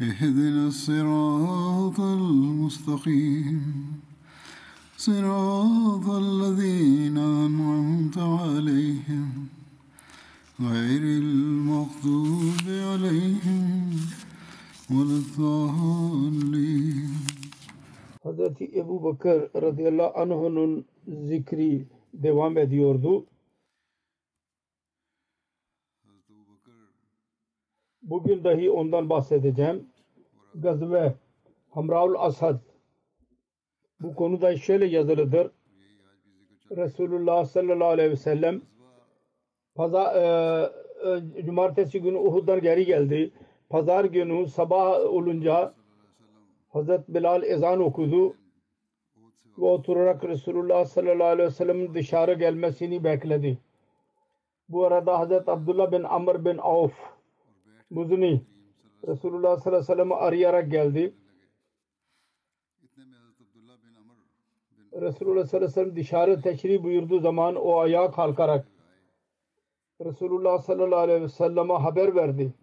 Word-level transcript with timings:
اهدنا 0.00 0.66
الصراط 0.66 2.00
المستقيم. 2.00 3.62
صراط 4.96 6.08
الذين 6.08 7.16
أنعمت 7.16 8.18
عليهم. 8.18 9.30
غير 10.60 11.02
المغضوب 11.02 12.66
عليهم 12.68 13.90
ولا 14.90 15.16
الضالين. 15.24 17.10
Hazreti 18.24 18.64
Ebu 18.74 19.04
Bakır 19.04 19.48
radıyallahu 19.62 20.20
anh'unun 20.20 20.84
zikri 21.28 21.86
devam 22.14 22.58
ediyordu. 22.58 23.26
Bugün 28.06 28.44
dahi 28.44 28.70
ondan 28.70 29.10
bahsedeceğim. 29.10 29.86
Gazve 30.54 31.14
Hamraul 31.70 32.14
Asad 32.18 32.58
bu 34.00 34.14
konuda 34.14 34.56
şöyle 34.56 34.86
yazılıdır. 34.86 35.50
Resulullah 36.70 37.44
sallallahu 37.44 37.88
aleyhi 37.88 38.10
ve 38.10 38.16
sellem 38.16 38.62
Pazar, 39.74 40.16
e, 40.16 40.70
e, 41.38 41.44
cumartesi 41.44 42.02
günü 42.02 42.16
Uhud'dan 42.18 42.60
geri 42.60 42.86
geldi. 42.86 43.30
Pazar 43.68 44.04
günü 44.04 44.48
sabah 44.48 45.00
olunca 45.00 45.74
Hazret 46.68 47.08
Bilal 47.08 47.42
ezan 47.42 47.80
okudu 47.80 48.36
ve 49.58 49.64
oturarak 49.64 50.24
Resulullah 50.24 50.84
sallallahu 50.84 51.28
aleyhi 51.28 51.48
ve 51.48 51.54
sellem'in 51.54 51.94
dışarı 51.94 52.34
gelmesini 52.34 53.04
bekledi. 53.04 53.58
Bu 54.68 54.84
arada 54.84 55.18
Hazret 55.18 55.48
Abdullah 55.48 55.92
bin 55.92 56.02
Amr 56.02 56.44
bin 56.44 56.58
Auf 56.58 57.15
Muzni 57.90 58.42
Resulullah 59.06 59.60
sallallahu 59.60 59.68
aleyhi 59.68 59.82
ve 59.82 59.94
sellem'i 59.94 60.14
arayarak 60.14 60.70
geldi. 60.70 61.14
Resulullah 64.92 65.46
sallallahu 65.46 65.56
aleyhi 65.56 65.64
ve 65.64 65.68
sellem 65.68 65.96
dışarı 65.96 66.40
teşrif 66.40 66.82
buyurduğu 66.82 67.20
zaman 67.20 67.56
o 67.56 67.78
ayağa 67.78 68.10
kalkarak 68.10 68.68
Resulullah 70.04 70.58
sallallahu 70.58 71.00
aleyhi 71.00 71.22
ve 71.22 71.28
selleme 71.28 71.74
haber 71.74 72.14
verdi. 72.14 72.54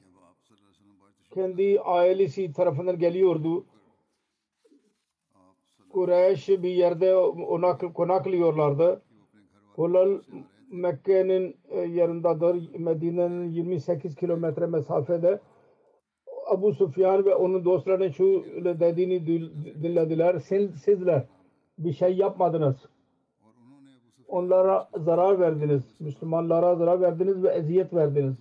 Kendi 1.31 1.79
ailesi 1.81 2.53
tarafından 2.53 2.99
geliyordu. 2.99 3.65
Kureyş 5.89 6.49
bir 6.49 6.69
yerde 6.69 7.15
ona 7.15 7.77
konaklıyorlardı. 7.77 9.01
Hulal 9.75 10.21
Mekke'nin 10.73 11.57
yanındadır. 11.87 12.77
Medine'nin 12.77 13.49
28 13.49 14.15
kilometre 14.15 14.65
mesafede. 14.65 15.39
Abu 16.47 16.73
Sufyan 16.73 17.25
ve 17.25 17.35
onun 17.35 17.65
dostlarının 17.65 18.09
şu 18.09 18.45
dediğini 18.79 19.27
dinlediler. 19.83 20.39
Siz, 20.39 20.75
sizler 20.75 21.23
bir 21.77 21.93
şey 21.93 22.15
yapmadınız. 22.15 22.75
Onlara 24.27 24.89
zarar 24.97 25.39
verdiniz. 25.39 25.83
Müslümanlara 25.99 26.75
zarar 26.75 27.01
verdiniz 27.01 27.43
ve 27.43 27.49
eziyet 27.49 27.93
verdiniz. 27.93 28.35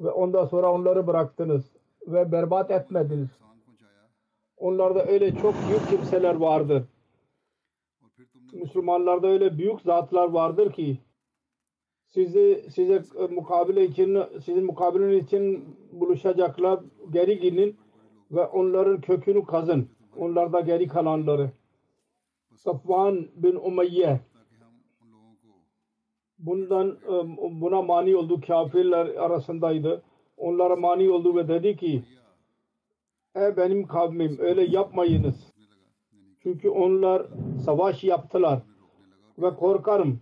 Ve 0.00 0.10
ondan 0.10 0.44
sonra 0.44 0.72
onları 0.72 1.06
bıraktınız. 1.06 1.72
Ve 2.06 2.32
berbat 2.32 2.70
etmediniz. 2.70 3.28
Onlarda 4.56 5.06
öyle 5.06 5.34
çok 5.34 5.54
büyük 5.68 5.88
kimseler 5.90 6.34
vardır. 6.34 6.82
Müslümanlarda 8.52 9.26
öyle 9.26 9.58
büyük 9.58 9.80
zatlar 9.80 10.30
vardır 10.30 10.72
ki 10.72 10.98
sizi 12.14 12.64
size 12.70 13.02
mukabele 13.30 13.84
için 13.84 14.18
sizin 14.44 14.64
mukabelen 14.64 15.18
için 15.18 15.64
buluşacaklar 15.92 16.80
geri 17.10 17.40
gidin 17.40 17.76
ve 18.30 18.46
onların 18.46 19.00
kökünü 19.00 19.44
kazın. 19.44 19.88
Onlarda 20.16 20.60
geri 20.60 20.88
kalanları. 20.88 21.50
Safvan 22.54 23.26
bin 23.36 23.54
Umayye 23.54 24.20
bundan 26.38 26.96
buna 27.60 27.82
mani 27.82 28.16
oldu 28.16 28.40
kafirler 28.46 29.06
arasındaydı. 29.06 30.02
Onlara 30.36 30.76
mani 30.76 31.10
oldu 31.10 31.36
ve 31.36 31.48
dedi 31.48 31.76
ki 31.76 32.02
Ey 33.34 33.56
benim 33.56 33.86
kavmim 33.86 34.36
öyle 34.40 34.62
yapmayınız. 34.62 35.52
Çünkü 36.42 36.68
onlar 36.68 37.26
savaş 37.64 38.04
yaptılar 38.04 38.62
ve 39.38 39.56
korkarım. 39.56 40.20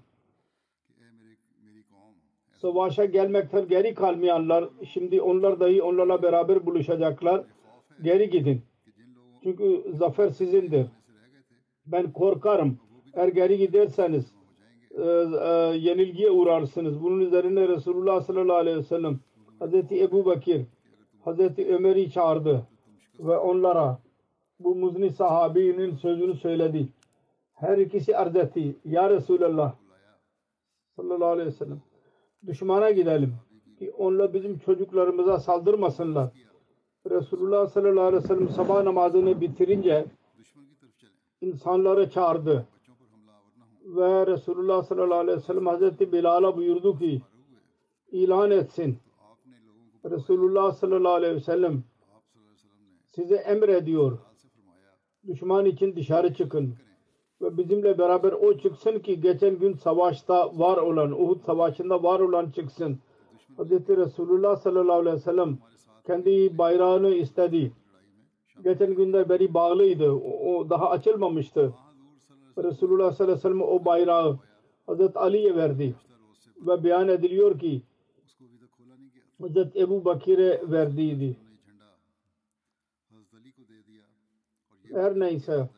Savaşa 2.62 3.04
gelmekten 3.04 3.68
geri 3.68 3.94
kalmayanlar 3.94 4.68
şimdi 4.92 5.20
onlar 5.20 5.60
dahi 5.60 5.82
onlarla 5.82 6.22
beraber 6.22 6.66
buluşacaklar. 6.66 7.44
Geri 8.02 8.30
gidin. 8.30 8.62
Çünkü 9.42 9.84
zafer 9.92 10.30
sizindir. 10.30 10.86
Ben 11.86 12.12
korkarım. 12.12 12.78
Eğer 13.14 13.28
geri 13.28 13.58
giderseniz 13.58 14.32
e, 14.90 15.02
e, 15.02 15.48
yenilgiye 15.76 16.30
uğrarsınız. 16.30 17.02
Bunun 17.02 17.20
üzerine 17.20 17.68
Resulullah 17.68 18.20
sallallahu 18.20 18.56
aleyhi 18.56 18.78
ve 18.78 18.82
sellem 18.82 19.20
Hazreti 19.58 20.02
Ebu 20.02 20.24
Bakir 20.24 20.62
Hazreti 21.24 21.74
Ömer'i 21.74 22.10
çağırdı 22.10 22.66
ve 23.18 23.38
onlara 23.38 23.98
bu 24.58 24.74
muzni 24.74 25.10
sahabinin 25.10 25.94
sözünü 25.94 26.34
söyledi. 26.34 26.88
Her 27.52 27.78
ikisi 27.78 28.16
arz 28.16 28.36
etti. 28.36 28.76
Ya 28.84 29.10
Resulallah 29.10 29.74
sallallahu 30.96 31.28
aleyhi 31.28 31.48
ve 31.48 31.52
sellem 31.52 31.80
düşmana 32.46 32.90
gidelim 32.90 33.34
ki 33.78 33.92
onlar 33.98 34.34
bizim 34.34 34.58
çocuklarımıza 34.58 35.38
saldırmasınlar. 35.38 36.30
Resulullah 37.10 37.66
sallallahu 37.66 38.04
aleyhi 38.04 38.24
ve 38.24 38.28
sellem 38.28 38.48
sabah 38.48 38.82
namazını 38.82 39.40
bitirince 39.40 40.06
insanları 41.40 42.10
çağırdı. 42.10 42.66
Ve 43.84 44.26
Resulullah 44.26 44.82
sallallahu 44.82 45.18
aleyhi 45.18 45.38
ve 45.38 45.42
sellem 45.42 45.66
Hazreti 45.66 46.12
Bilal'a 46.12 46.56
buyurdu 46.56 46.98
ki 46.98 47.22
ilan 48.12 48.50
etsin. 48.50 48.98
Resulullah 50.04 50.72
sallallahu 50.72 51.12
aleyhi 51.12 51.34
ve 51.34 51.40
sellem 51.40 51.82
size 53.14 53.34
emrediyor. 53.34 54.18
Düşman 55.26 55.64
için 55.64 55.96
dışarı 55.96 56.34
çıkın. 56.34 56.74
Ve 57.42 57.56
bizimle 57.56 57.98
beraber 57.98 58.32
o 58.32 58.58
çıksın 58.58 58.98
ki 58.98 59.20
geçen 59.20 59.58
gün 59.58 59.74
savaşta 59.74 60.58
var 60.58 60.76
olan, 60.76 61.12
Uhud 61.12 61.40
savaşında 61.40 62.02
var 62.02 62.20
olan 62.20 62.50
çıksın. 62.50 62.98
Hz. 63.58 63.70
Resulullah 63.88 64.56
sallallahu 64.56 64.98
aleyhi 64.98 65.16
ve 65.16 65.20
sellem 65.20 65.58
kendi 66.06 66.58
bayrağını 66.58 67.14
istedi. 67.14 67.72
Geçen 68.64 68.94
günler 68.94 69.28
beri 69.28 69.54
bağlıydı. 69.54 70.10
O 70.10 70.70
daha 70.70 70.90
açılmamıştı. 70.90 71.74
Resulullah 72.58 73.12
sallallahu 73.12 73.22
aleyhi 73.22 73.38
ve 73.38 73.42
sellem 73.42 73.62
o 73.62 73.84
bayrağı 73.84 74.38
Hz. 74.88 75.16
Ali'ye 75.16 75.56
verdi. 75.56 75.94
Ve 76.66 76.84
beyan 76.84 77.08
ediliyor 77.08 77.58
ki 77.58 77.82
Hz. 79.40 79.56
Ebu 79.76 80.04
Bakir'e 80.04 80.62
verdiydi. 80.70 81.36
Her 84.92 85.18
neyse 85.20 85.68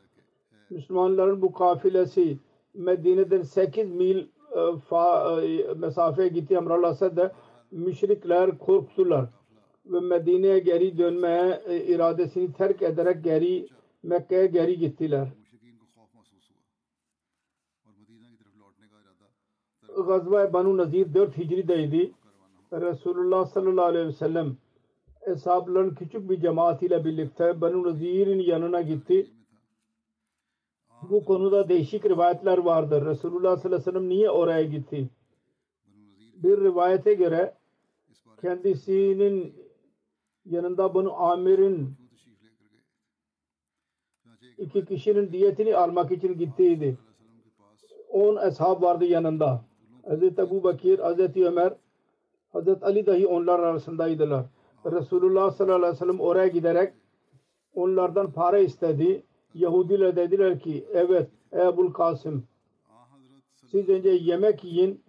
Müslümanların 0.73 1.43
bu 1.43 1.53
kafilesi 1.53 2.39
Medine'den 2.75 3.43
8 3.43 3.91
mil 3.91 4.19
e, 4.19 4.77
fa, 4.89 5.41
e, 5.43 5.75
mesafeye 5.75 6.29
gitti 6.29 6.59
Amralasa 6.59 7.17
da 7.17 7.33
müşrikler 7.71 8.59
korktular 8.59 9.27
ve 9.87 10.01
Medine'ye 10.01 10.59
geri 10.59 10.99
dönmeye 10.99 11.63
e, 11.67 11.85
iradesini 11.85 12.53
terk 12.53 12.83
ederek 12.83 13.25
geri 13.25 13.69
Mekke'ye 14.03 14.47
geri 14.47 14.79
gittiler. 14.79 15.29
Gazva-i 20.07 20.53
Banu 20.53 20.77
Nazir 20.77 21.15
4 21.15 21.39
Hicri'deydi. 21.39 22.13
Resulullah 22.73 23.47
sallallahu 23.47 23.85
aleyhi 23.85 24.07
ve 24.07 24.13
sellem 24.13 24.57
eshabların 25.27 25.95
küçük 25.95 26.31
bir 26.31 26.41
cemaat 26.41 26.83
ile 26.83 27.05
birlikte 27.05 27.61
Banu 27.61 27.83
Nazir'in 27.83 28.41
yanına 28.41 28.83
gitti 28.83 29.31
bu 31.11 31.25
konuda 31.25 31.69
değişik 31.69 32.05
rivayetler 32.05 32.59
vardır. 32.59 33.07
Resulullah 33.07 33.57
sallallahu 33.57 33.67
aleyhi 33.67 33.87
ve 33.87 33.93
sellem 33.93 34.09
niye 34.09 34.31
oraya 34.31 34.63
gitti? 34.63 35.09
Bir 36.35 36.61
rivayete 36.61 37.15
göre 37.15 37.55
kendisinin 38.41 39.55
yanında 40.45 40.95
bunu 40.95 41.13
amirin 41.23 41.95
iki 44.59 44.85
kişinin 44.85 45.33
diyetini 45.33 45.77
almak 45.77 46.13
için 46.13 46.39
gittiydi. 46.39 46.99
On 48.11 48.37
ashab 48.37 48.83
vardı 48.83 49.05
yanında. 49.05 49.65
Hz. 50.07 50.23
Ebu 50.23 50.65
Bakir, 50.65 50.99
Hz. 50.99 51.37
Ömer, 51.37 51.73
Hz. 52.55 52.83
Ali 52.83 53.07
dahi 53.07 53.27
onlar 53.27 53.59
arasındaydılar. 53.59 54.45
Resulullah 54.87 55.51
sallallahu 55.51 55.77
aleyhi 55.77 55.93
ve 55.93 55.97
sellem 55.97 56.21
oraya 56.21 56.49
giderek 56.49 56.95
onlardan 57.75 58.33
para 58.33 58.59
istedi. 58.59 59.23
Yahudiler 59.55 60.17
dediler 60.17 60.61
ki 60.61 60.85
evet 60.93 61.29
Ebul 61.53 61.93
Kasım 61.93 62.45
siz 63.73 63.89
önce 63.89 64.09
yemek 64.09 64.65
yiyin 64.65 65.01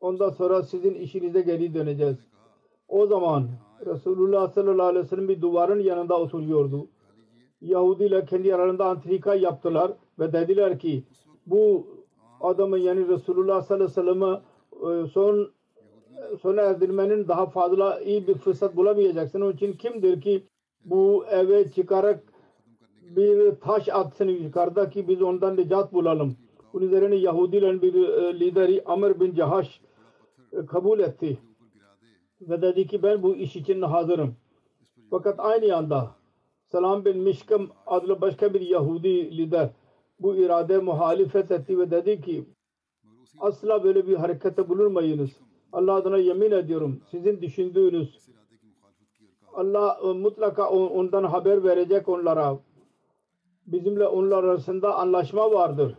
ondan 0.00 0.30
sonra 0.30 0.62
sizin 0.62 0.94
işinize 0.94 1.40
geri 1.40 1.74
döneceğiz. 1.74 2.16
O 2.88 3.06
zaman 3.06 3.48
Resulullah 3.86 4.48
sallallahu 4.52 4.86
aleyhi 4.86 5.04
ve 5.04 5.08
sellem 5.08 5.28
bir 5.28 5.40
duvarın 5.40 5.80
yanında 5.80 6.20
oturuyordu. 6.20 6.86
Yahudiler 7.60 8.26
kendi 8.26 8.54
aralarında 8.54 8.86
antrika 8.86 9.34
yaptılar 9.34 9.92
ve 10.18 10.32
dediler 10.32 10.78
ki 10.78 11.04
bu 11.46 11.86
adamı 12.40 12.78
yani 12.78 13.08
Resulullah 13.08 13.62
sallallahu 13.62 14.24
aleyhi 14.24 14.40
ve 14.82 15.02
e, 15.02 15.06
son 15.06 15.50
sona 16.42 16.62
erdirmenin 16.62 17.28
daha 17.28 17.46
fazla 17.46 18.00
iyi 18.00 18.26
bir 18.26 18.34
fırsat 18.34 18.76
bulamayacaksın. 18.76 19.40
Onun 19.40 19.52
için 19.52 19.72
kimdir 19.72 20.20
ki 20.20 20.42
bu 20.84 21.24
eve 21.30 21.70
çıkarak 21.70 22.24
bir 23.16 23.54
taş 23.60 23.88
atsın 23.88 24.28
yukarıda 24.28 24.90
ki 24.90 25.08
biz 25.08 25.22
ondan 25.22 25.56
necat 25.56 25.92
bulalım. 25.92 26.36
Bunun 26.72 26.86
üzerine 26.86 27.14
Yahudilerin 27.14 27.82
bir 27.82 27.94
e, 27.94 28.40
lideri 28.40 28.82
Amr 28.84 29.20
bin 29.20 29.34
Cahaş 29.34 29.80
e, 30.52 30.66
kabul 30.66 31.00
etti. 31.00 31.38
Ve 32.40 32.62
dedi 32.62 32.86
ki 32.86 33.02
ben 33.02 33.22
bu 33.22 33.36
iş 33.36 33.56
için 33.56 33.82
hazırım. 33.82 34.34
Fakat 35.10 35.40
aynı 35.40 35.76
anda 35.76 36.10
Selam 36.64 37.04
bin 37.04 37.18
Mişkam 37.18 37.68
adlı 37.86 38.20
başka 38.20 38.54
bir 38.54 38.60
Yahudi 38.60 39.38
lider 39.38 39.70
bu 40.20 40.36
irade 40.36 40.78
muhalefet 40.78 41.50
etti 41.50 41.78
ve 41.78 41.90
dedi 41.90 42.20
ki 42.20 42.44
asla 43.38 43.84
böyle 43.84 44.06
bir 44.06 44.16
harekete 44.16 44.68
bulunmayınız. 44.68 45.30
Allah 45.72 45.94
adına 45.94 46.18
yemin 46.18 46.50
ediyorum 46.50 47.00
sizin 47.10 47.40
düşündüğünüz 47.42 48.18
Allah 49.56 49.98
e, 50.04 50.06
mutlaka 50.06 50.70
ondan 50.70 51.24
haber 51.24 51.64
verecek 51.64 52.08
onlara 52.08 52.58
bizimle 53.66 54.06
onlar 54.06 54.44
arasında 54.44 54.96
anlaşma 54.96 55.52
vardır. 55.52 55.98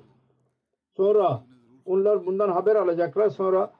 Sonra 0.98 1.44
onlar 1.86 2.26
bundan 2.26 2.50
haber 2.50 2.76
alacaklar. 2.76 3.30
Sonra 3.30 3.74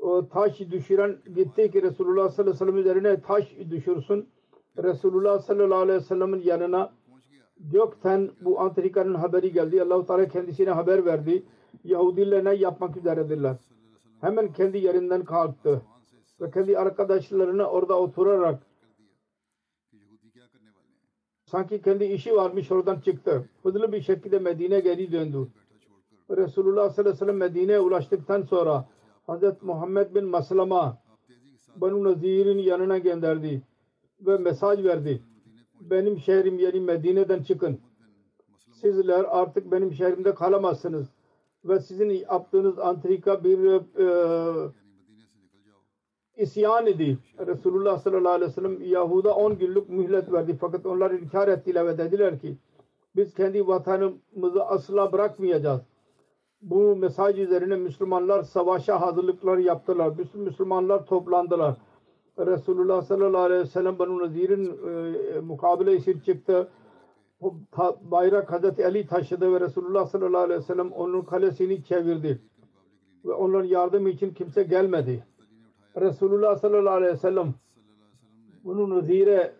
o 0.00 0.28
taş 0.28 0.60
düşüren 0.60 1.16
gitti 1.34 1.70
ki 1.70 1.82
Resulullah 1.82 2.28
sallallahu 2.28 2.40
aleyhi 2.40 2.54
ve 2.54 2.58
sellem 2.58 2.78
üzerine 2.78 3.20
taş 3.20 3.56
düşürsün. 3.70 4.28
Resulullah 4.78 5.38
sallallahu 5.38 5.78
aleyhi 5.78 5.98
ve 5.98 6.04
sellem'in 6.04 6.42
yanına 6.42 6.92
gökten 7.58 8.30
bu 8.40 8.60
antrikanın 8.60 9.14
haberi 9.14 9.52
geldi. 9.52 9.82
Allahu 9.82 10.06
Teala 10.06 10.28
kendisine 10.28 10.70
haber 10.70 11.04
verdi. 11.04 11.42
Yahudiler 11.84 12.44
ne 12.44 12.54
yapmak 12.54 12.96
üzeredirler. 12.96 13.56
Hemen 14.20 14.52
kendi 14.52 14.78
yerinden 14.78 15.24
kalktı 15.24 15.82
ve 16.40 16.50
kendi 16.50 16.78
arkadaşlarına 16.78 17.66
orada 17.66 18.00
oturarak 18.00 18.62
sanki 21.46 21.82
kendi 21.82 22.04
işi 22.04 22.36
varmış 22.36 22.72
oradan 22.72 23.00
çıktı. 23.00 23.48
Hızlı 23.62 23.92
bir 23.92 24.02
şekilde 24.02 24.38
Medine 24.38 24.80
geri 24.80 25.12
döndü. 25.12 25.48
Resulullah 26.30 26.90
sallallahu 26.90 27.00
aleyhi 27.00 27.14
ve 27.14 27.18
sellem 27.18 27.36
Medine'ye 27.36 27.80
ulaştıktan 27.80 28.42
sonra 28.42 28.88
Hz. 29.28 29.62
Muhammed 29.62 30.14
bin 30.14 30.24
Maslama 30.24 30.98
Banu 31.76 32.04
Nazir'in 32.04 32.58
yanına 32.58 32.98
gönderdi 32.98 33.62
ve 34.20 34.38
mesaj 34.38 34.84
verdi. 34.84 35.22
Benim 35.80 36.18
şehrim 36.18 36.58
yani 36.58 36.80
Medine'den 36.80 37.42
çıkın. 37.42 37.78
Sizler 38.72 39.24
artık 39.28 39.72
benim 39.72 39.92
şehrimde 39.92 40.34
kalamazsınız 40.34 41.06
ve 41.64 41.80
sizin 41.80 42.10
yaptığınız 42.10 42.78
antrika 42.78 43.44
bir 43.44 43.58
e, 43.98 44.70
isyan 46.36 46.86
idi. 46.86 47.18
Resulullah 47.46 47.98
sallallahu 47.98 48.32
aleyhi 48.32 48.50
ve 48.50 48.54
sellem 48.54 48.82
Yahuda 48.82 49.34
10 49.34 49.58
günlük 49.58 49.88
mühlet 49.88 50.32
verdi. 50.32 50.56
Fakat 50.60 50.86
onlar 50.86 51.10
inkar 51.10 51.48
ettiler 51.48 51.86
ve 51.86 51.98
dediler 51.98 52.40
ki 52.40 52.56
biz 53.16 53.34
kendi 53.34 53.66
vatanımızı 53.66 54.64
asla 54.66 55.12
bırakmayacağız. 55.12 55.80
Bu 56.62 56.96
mesaj 56.96 57.38
üzerine 57.38 57.76
Müslümanlar 57.76 58.42
savaşa 58.42 59.00
hazırlıklar 59.00 59.58
yaptılar. 59.58 60.18
Bütün 60.18 60.40
Müslümanlar 60.40 61.06
toplandılar. 61.06 61.76
Resulullah 62.38 63.02
sallallahu 63.02 63.42
aleyhi 63.42 63.60
ve 63.60 63.66
sellem 63.66 63.98
Banu 63.98 64.18
Nazir'in 64.18 64.78
e, 65.36 65.40
mukabele 65.40 65.96
için 65.96 66.18
çıktı. 66.18 66.68
Ta- 67.72 67.96
bayrak 68.10 68.52
Hazreti 68.52 68.86
Ali 68.86 69.06
taşıdı 69.06 69.54
ve 69.54 69.60
Resulullah 69.60 70.06
sallallahu 70.06 70.42
aleyhi 70.42 70.60
ve 70.60 70.64
sellem 70.64 70.92
onun 70.92 71.22
kalesini 71.22 71.84
çevirdi. 71.84 72.40
Ve 73.24 73.32
onların 73.32 73.68
yardım 73.68 74.06
için 74.06 74.34
kimse 74.34 74.62
gelmedi. 74.62 75.24
Resulullah 75.96 76.56
sallallahu 76.56 76.94
aleyhi 76.94 77.12
ve 77.12 77.16
sellem 77.16 77.54
bunun 78.64 78.90
nazire 78.90 79.52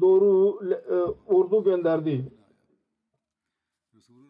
doğru 0.00 0.58
e, 0.72 0.94
ordu 1.34 1.64
gönderdi. 1.64 2.32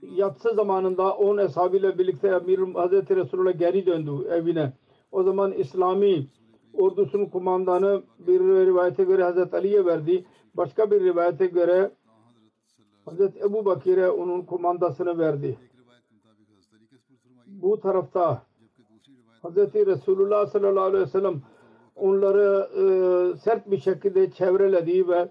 Yatsı 0.02 0.54
zamanında 0.54 1.16
10 1.16 1.38
eshabıyla 1.38 1.98
birlikte 1.98 2.34
Amir 2.34 2.58
Hazreti 2.58 3.16
Resulullah 3.16 3.58
geri 3.58 3.86
döndü 3.86 4.10
evine. 4.28 4.72
O 5.12 5.22
zaman 5.22 5.52
İslami 5.52 6.26
ordusunun 6.74 7.26
kumandanı 7.26 8.02
bir 8.18 8.40
rivayete 8.40 9.04
göre 9.04 9.22
Hazreti 9.22 9.56
Ali'ye 9.56 9.84
verdi. 9.84 10.24
Başka 10.54 10.90
bir 10.90 11.00
rivayete 11.00 11.46
göre 11.46 11.90
Hazreti 13.04 13.38
Ebu 13.40 13.64
Bakir'e 13.64 14.10
onun 14.10 14.42
kumandasını 14.42 15.18
verdi. 15.18 15.58
Bu 17.46 17.80
tarafta 17.80 18.45
Hz. 19.42 19.74
Resulullah 19.74 20.46
sallallahu 20.46 20.84
aleyhi 20.84 21.04
ve 21.04 21.10
sellem 21.10 21.42
onları 21.96 22.68
e, 22.76 23.36
sert 23.36 23.70
bir 23.70 23.78
şekilde 23.78 24.30
çevreledi 24.30 25.08
ve 25.08 25.28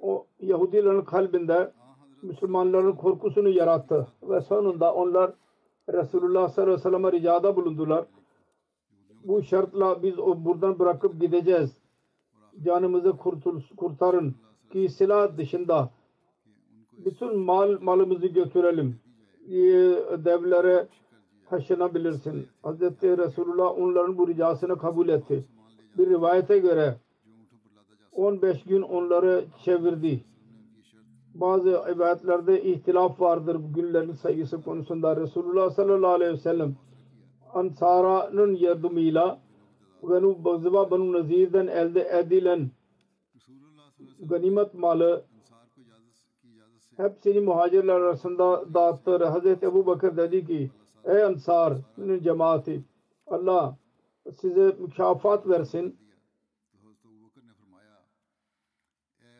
o 0.00 0.26
Yahudilerin 0.40 1.02
kalbinde 1.02 1.72
Müslümanların 2.22 2.92
korkusunu 2.92 3.48
yarattı 3.48 4.06
ve 4.22 4.40
sonunda 4.40 4.94
onlar 4.94 5.32
Resulullah 5.92 6.48
sallallahu 6.48 6.72
aleyhi 6.72 6.86
ve 6.86 6.90
sellem'e 6.90 7.12
ricada 7.12 7.56
bulundular. 7.56 8.04
Bu 9.24 9.42
şartla 9.42 10.02
biz 10.02 10.18
o 10.18 10.44
buradan 10.44 10.78
bırakıp 10.78 11.20
gideceğiz. 11.20 11.76
Canımızı 12.64 13.12
kurtul, 13.12 13.60
kurtarın 13.76 14.34
ki 14.72 14.88
silah 14.88 15.36
dışında 15.36 15.90
bütün 16.92 17.38
mal 17.38 17.80
malımızı 17.80 18.26
götürelim. 18.26 19.00
Devlere 20.24 20.88
taşınabilirsin. 21.50 22.46
Hz. 22.64 22.80
Resulullah 23.02 23.78
onların 23.78 24.18
bu 24.18 24.28
ricasını 24.28 24.78
kabul 24.78 25.08
etti. 25.08 25.44
Bir 25.98 26.06
rivayete 26.06 26.58
göre 26.58 26.94
15 28.12 28.62
gün 28.62 28.82
onları 28.82 29.44
çevirdi. 29.64 30.24
Bazı 31.34 31.68
ibadetlerde 31.70 32.62
ihtilaf 32.62 33.20
vardır 33.20 33.60
günlerin 33.74 34.12
sayısı 34.12 34.62
konusunda. 34.62 35.16
Resulullah 35.16 35.70
sallallahu 35.70 36.12
aleyhi 36.12 36.32
ve 36.32 36.36
sellem 36.36 36.76
Ansara'nın 37.54 38.54
yardımıyla 38.54 39.38
Benu 40.02 40.44
Bazıba 40.44 40.90
Benu 40.90 41.12
Nazir'den 41.12 41.66
elde 41.66 42.08
edilen 42.18 42.70
ganimet 44.20 44.74
malı 44.74 45.24
hepsini 46.96 47.40
muhacirler 47.40 47.94
arasında 47.94 48.74
dağıttı. 48.74 49.24
Hazreti 49.24 49.66
Ebu 49.66 49.86
Bakır 49.86 50.16
dedi 50.16 50.46
ki 50.46 50.70
Ey 51.06 51.22
Ansar 51.22 51.78
cemaati 52.22 52.84
Allah 53.26 53.76
size 54.40 54.76
mükafat 54.78 55.48
versin. 55.48 55.98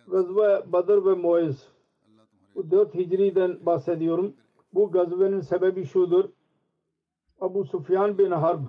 Gazve 0.06 0.72
Badr 0.72 1.04
ve 1.04 1.14
Muiz 1.14 1.68
bu 2.54 2.70
dört 2.70 2.94
hicriden 2.94 3.66
bahsediyorum. 3.66 4.36
Bu 4.72 4.90
gazvenin 4.90 5.40
sebebi 5.40 5.86
şudur. 5.86 6.24
Abu 7.40 7.64
Sufyan 7.64 8.18
bin 8.18 8.30
Harb 8.30 8.64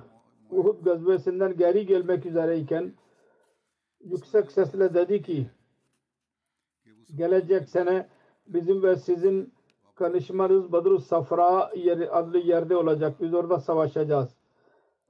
Uhud 0.51 0.83
gazvesinden 0.83 1.57
geri 1.57 1.85
gelmek 1.85 2.25
üzereyken 2.25 2.93
yüksek 4.03 4.51
sesle 4.51 4.93
dedi 4.93 5.21
ki 5.21 5.49
gelecek 7.15 7.69
sene 7.69 8.09
bizim 8.47 8.83
ve 8.83 8.95
sizin 8.95 9.54
konuşmanız 9.95 10.71
Badr-ı 10.71 10.99
Safra 10.99 11.71
yeri, 11.75 12.11
adlı 12.11 12.37
yerde 12.37 12.75
olacak. 12.77 13.15
Biz 13.21 13.33
orada 13.33 13.59
savaşacağız. 13.59 14.29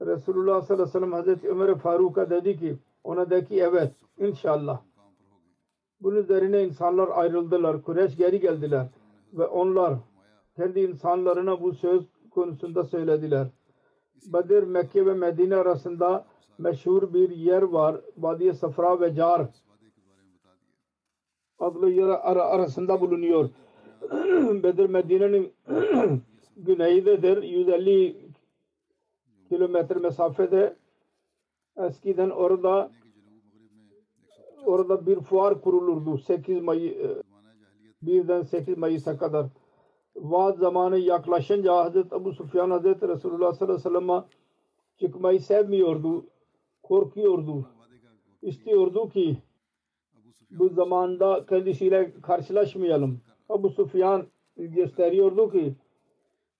Resulullah 0.02 0.62
sallallahu 0.62 0.82
aleyhi 0.82 0.88
ve 0.88 0.92
sellem 0.98 1.12
Hazreti 1.12 1.48
Ömer 1.48 1.74
Faruk'a 1.74 2.30
dedi 2.30 2.58
ki 2.58 2.76
ona 3.04 3.30
de 3.30 3.44
ki 3.44 3.60
evet 3.60 3.92
inşallah. 4.18 4.80
Bunun 6.00 6.16
üzerine 6.16 6.64
insanlar 6.64 7.08
ayrıldılar. 7.08 7.82
Kureyş 7.82 8.16
geri 8.16 8.40
geldiler. 8.40 8.86
Ve 9.32 9.46
onlar 9.46 9.94
kendi 10.56 10.80
insanlarına 10.80 11.62
bu 11.62 11.72
söz 11.72 12.02
konusunda 12.30 12.84
söylediler. 12.84 13.46
Bedir, 14.26 14.62
Mekke 14.62 15.06
ve 15.06 15.14
Medine 15.14 15.56
arasında 15.56 16.24
meşhur 16.58 17.14
bir 17.14 17.30
yer 17.30 17.62
var. 17.62 17.96
Vadi 18.18 18.54
Safra 18.54 19.00
ve 19.00 19.14
Car 19.14 19.46
adlı 21.58 21.90
yer 21.90 22.08
ara- 22.08 22.46
arasında 22.46 23.00
bulunuyor. 23.00 23.48
Bedir 24.62 24.88
Medine'nin 24.88 25.52
güneydedir. 26.56 27.42
150 27.42 28.16
kilometre 29.48 30.00
mesafede. 30.00 30.76
Eskiden 31.76 32.30
orada 32.30 32.90
orada 34.64 35.06
bir 35.06 35.20
fuar 35.20 35.60
kurulurdu. 35.60 36.18
8 36.18 36.62
Mayı 36.62 36.92
e, 36.92 37.08
birden 38.02 38.42
8 38.42 38.78
Mayıs'a 38.78 39.18
kadar. 39.18 39.46
Vaat 40.16 40.58
zamanı 40.58 40.98
yaklaşınca 40.98 41.76
Hazreti 41.76 42.14
Ebu 42.14 42.32
Sufyan 42.32 42.70
Hazreti 42.70 43.08
Resulullah 43.08 43.52
sallallahu 43.52 43.88
aleyhi 43.88 43.94
ve 43.94 44.00
sellem'e 44.00 44.24
çıkmayı 45.00 45.40
sevmiyordu 45.40 46.26
korkuyordu. 46.82 47.66
İstiyordu 48.42 49.08
ki 49.08 49.36
bu 50.50 50.68
zamanda 50.68 51.46
kendisiyle 51.46 52.12
karşılaşmayalım 52.22 53.20
Ebu 53.50 53.70
Sufyan 53.70 54.26
gösteriyordu 54.56 55.50
ki 55.50 55.74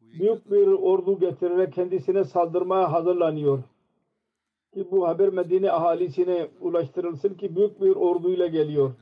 büyük 0.01 0.51
bir 0.51 0.67
ordu 0.67 1.19
getirerek 1.19 1.73
kendisine 1.73 2.25
saldırmaya 2.25 2.93
hazırlanıyor. 2.93 3.59
Ki 4.75 4.89
bu 4.91 5.09
haber 5.09 5.29
Medine 5.29 5.71
ahalisine 5.73 6.49
ulaştırılsın 6.61 7.35
ki 7.35 7.57
büyük 7.57 7.81
bir 7.81 7.97
orduyla 7.97 8.47
geliyor. 8.47 8.93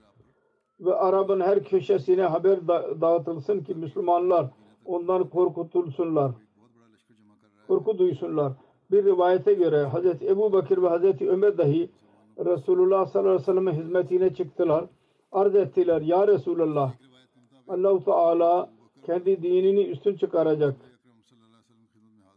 Ve 0.81 0.95
Arap'ın 0.95 1.41
her 1.41 1.65
köşesine 1.65 2.23
haber 2.23 2.69
da- 2.69 3.01
dağıtılsın 3.01 3.61
ki 3.61 3.75
Müslümanlar 3.75 4.47
ondan 4.85 5.29
korkutulsunlar. 5.29 6.33
Korku 7.69 7.99
duysunlar. 7.99 8.53
Bir 8.91 9.05
rivayete 9.05 9.55
göre 9.55 9.85
Hazreti 9.85 10.29
Ebu 10.29 10.53
Bakır 10.53 10.83
ve 10.83 10.89
Hazreti 10.89 11.31
Ömer 11.31 11.59
dahi 11.59 11.91
Resulullah 12.39 13.07
sallallahu 13.07 13.31
aleyhi 13.31 13.43
ve 13.43 13.45
sellem'in 13.53 13.73
hizmetine 13.73 14.35
çıktılar. 14.35 14.85
Arz 15.33 15.55
ettiler. 15.55 16.01
Ya 16.01 16.29
Resulullah 16.29 16.93
Allah-u 17.69 18.05
Teala 18.05 18.71
kendi 19.07 19.43
dinini 19.43 19.85
üstün 19.85 20.17
çıkaracak. 20.17 20.77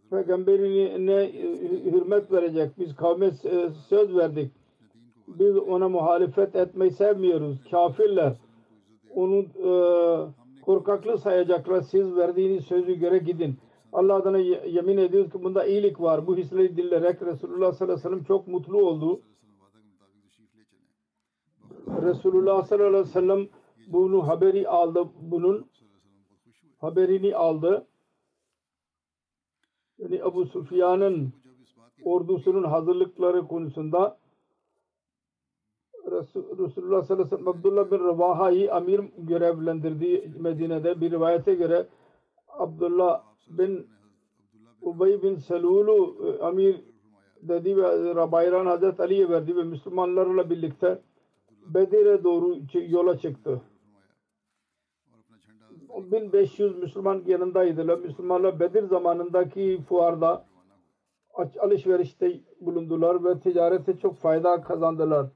Peygamberine 0.10 1.31
hürmet 1.86 2.31
verecek. 2.31 2.79
Biz 2.79 2.96
kavme 2.96 3.25
e, 3.25 3.69
söz 3.89 4.15
verdik. 4.15 4.51
Biz 5.27 5.57
ona 5.57 5.89
muhalefet 5.89 6.55
etmeyi 6.55 6.91
sevmiyoruz. 6.91 7.63
Kafirler 7.72 8.34
onu 9.15 9.36
e, 9.39 9.72
korkaklı 10.62 11.17
sayacaklar. 11.17 11.81
Siz 11.81 12.15
verdiğiniz 12.15 12.65
sözü 12.65 12.93
göre 12.93 13.17
gidin. 13.17 13.55
Allah 13.93 14.15
adına 14.15 14.38
ye- 14.38 14.63
yemin 14.69 14.98
ediyoruz 14.98 15.31
ki 15.31 15.43
bunda 15.43 15.65
iyilik 15.65 16.01
var. 16.01 16.27
Bu 16.27 16.38
hisleri 16.38 16.77
dinleyerek 16.77 17.22
Resulullah 17.22 17.72
sallallahu 17.72 17.84
aleyhi 17.84 18.00
ve 18.00 18.10
sellem 18.10 18.24
çok 18.24 18.48
mutlu 18.48 18.77
oldu. 18.77 19.22
Resulullah 22.01 22.63
sallallahu 22.63 22.88
aleyhi 22.88 23.03
ve 23.05 23.10
sellem 23.12 23.48
bunu 23.88 24.27
haberi 24.27 24.67
aldı. 24.67 25.10
Bunun 25.22 25.67
haberini 26.77 27.36
aldı. 27.36 27.88
Yani 29.98 30.15
Ebu 30.15 30.46
Sufyan'ın 30.46 31.34
ordusunun 32.03 32.63
hazırlıkları 32.63 33.48
konusunda 33.48 34.17
Resul- 36.06 36.65
Resulullah 36.65 37.03
sallallahu 37.03 37.24
aleyhi 37.24 37.32
ve 37.32 37.38
sellem 37.38 37.48
Abdullah 37.48 37.91
bin 37.91 38.00
Revaha'yı 38.00 38.74
amir 38.74 39.01
görevlendirdiği 39.17 40.32
Medine'de 40.39 41.01
bir 41.01 41.12
rivayete 41.12 41.56
göre 41.56 41.88
Abdullah 42.48 43.24
bin 43.50 43.88
Ubey 44.82 45.24
bin 45.24 45.36
Selul'u 45.36 46.15
e, 46.27 46.44
amir 46.44 46.82
dedi 47.41 47.77
ve 47.77 48.32
bayran 48.32 48.65
Hazreti 48.65 49.01
Ali'ye 49.01 49.29
verdi 49.29 49.56
ve 49.56 49.63
Müslümanlarla 49.63 50.50
birlikte 50.50 51.01
Bedir'e 51.65 52.24
doğru 52.24 52.58
yola 52.88 53.17
çıktı. 53.17 53.62
1500 55.89 56.77
Müslüman 56.77 57.24
yanındaydılar. 57.25 58.00
Müslümanlar 58.00 58.60
Bedir 58.60 58.84
zamanındaki 58.84 59.82
fuarda 59.89 60.46
alışverişte 61.60 62.39
bulundular 62.62 63.24
ve 63.24 63.39
ticarete 63.39 63.98
çok 63.98 64.15
fayda 64.15 64.62
kazandılar. 64.62 65.27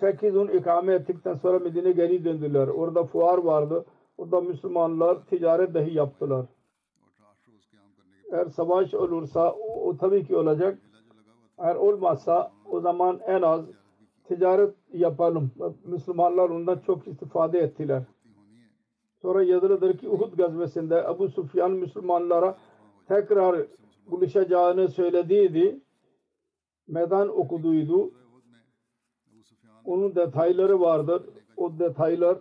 8 0.00 0.32
gün 0.32 0.48
ikame 0.48 0.94
ettikten 0.94 1.34
sonra 1.34 1.58
Medine 1.58 1.92
geri 1.92 2.24
döndüler. 2.24 2.68
Orada 2.68 3.04
fuar 3.04 3.38
vardı. 3.38 3.84
Orada 4.18 4.40
Müslümanlar 4.40 5.26
ticaret 5.26 5.74
dahi 5.74 5.94
yaptılar. 5.94 6.46
Eğer 8.32 8.46
savaş 8.46 8.94
olursa 8.94 9.52
o, 9.52 9.88
o 9.88 9.96
tabii 9.96 10.26
ki 10.26 10.36
olacak. 10.36 10.78
Eğer 11.58 11.74
olmazsa 11.74 12.52
o 12.70 12.80
zaman 12.80 13.20
en 13.26 13.42
az 13.42 13.64
ticaret 14.24 14.74
yapalım. 14.92 15.50
Müslümanlar 15.84 16.50
ondan 16.50 16.78
çok 16.78 17.08
istifade 17.08 17.58
ettiler. 17.58 18.02
Sonra 19.22 19.42
yazılıdır 19.42 19.98
ki 19.98 20.08
Uhud 20.08 20.36
gazvesinde 20.36 21.06
Ebu 21.14 21.28
Sufyan 21.28 21.70
Müslümanlara 21.70 22.58
tekrar 23.08 23.66
buluşacağını 24.06 24.88
söylediydi. 24.88 25.80
Meydan 26.88 27.28
okuduydu. 27.38 28.12
Onun 29.84 30.14
detayları 30.14 30.80
vardır. 30.80 31.22
O 31.56 31.78
detaylar 31.78 32.38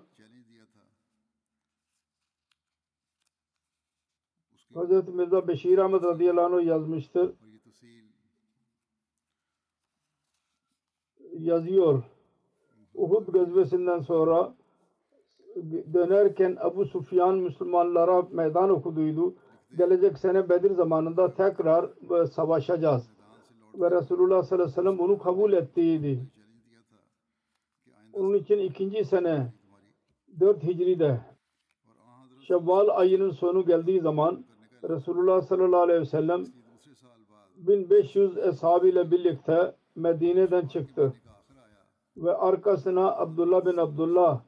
Hz. 4.76 5.08
Mirza 5.08 5.48
Beşir 5.48 5.78
Ahmet 5.78 6.04
radıyallahu 6.04 6.56
anh 6.56 6.66
yazmıştır. 6.66 7.34
Yazıyor. 11.34 12.04
Uhud 12.94 13.34
gazvesinden 13.34 14.00
sonra 14.00 14.57
dönerken 15.94 16.58
Ebu 16.66 16.86
Sufyan 16.86 17.38
Müslümanlara 17.38 18.22
meydan 18.32 18.70
okuduydu. 18.70 19.36
Gelecek 19.78 20.18
sene 20.18 20.50
Bedir 20.50 20.72
zamanında 20.72 21.34
tekrar 21.34 21.90
e, 22.22 22.28
savaşacağız. 22.28 23.10
Ve 23.76 23.92
Resulullah 23.92 24.44
sallallahu 24.44 24.64
aleyhi 24.64 24.78
ve 24.78 24.82
sellem 24.82 24.98
bunu 24.98 25.18
kabul 25.18 25.54
ettiydi. 25.54 26.20
Onun 28.14 28.34
için 28.34 28.58
ikinci 28.58 29.06
sene 29.06 29.54
4 30.40 30.64
Hicri'de 30.64 31.20
Şevval 32.48 32.88
ayının 32.90 33.32
sonu 33.32 33.66
geldiği 33.66 34.02
zaman 34.02 34.46
Resulullah 34.84 35.42
sallallahu 35.42 35.82
aleyhi 35.82 36.02
ve 36.02 36.06
sellem 36.06 36.46
1500 37.56 38.38
ashabıyla 38.38 39.12
birlikte 39.12 39.76
Medine'den 39.96 40.68
çıktı. 40.68 41.14
Ve 42.18 42.38
arkasına 42.38 43.18
Abdullah 43.18 43.66
bin 43.66 43.78
Abdullah 43.78 44.42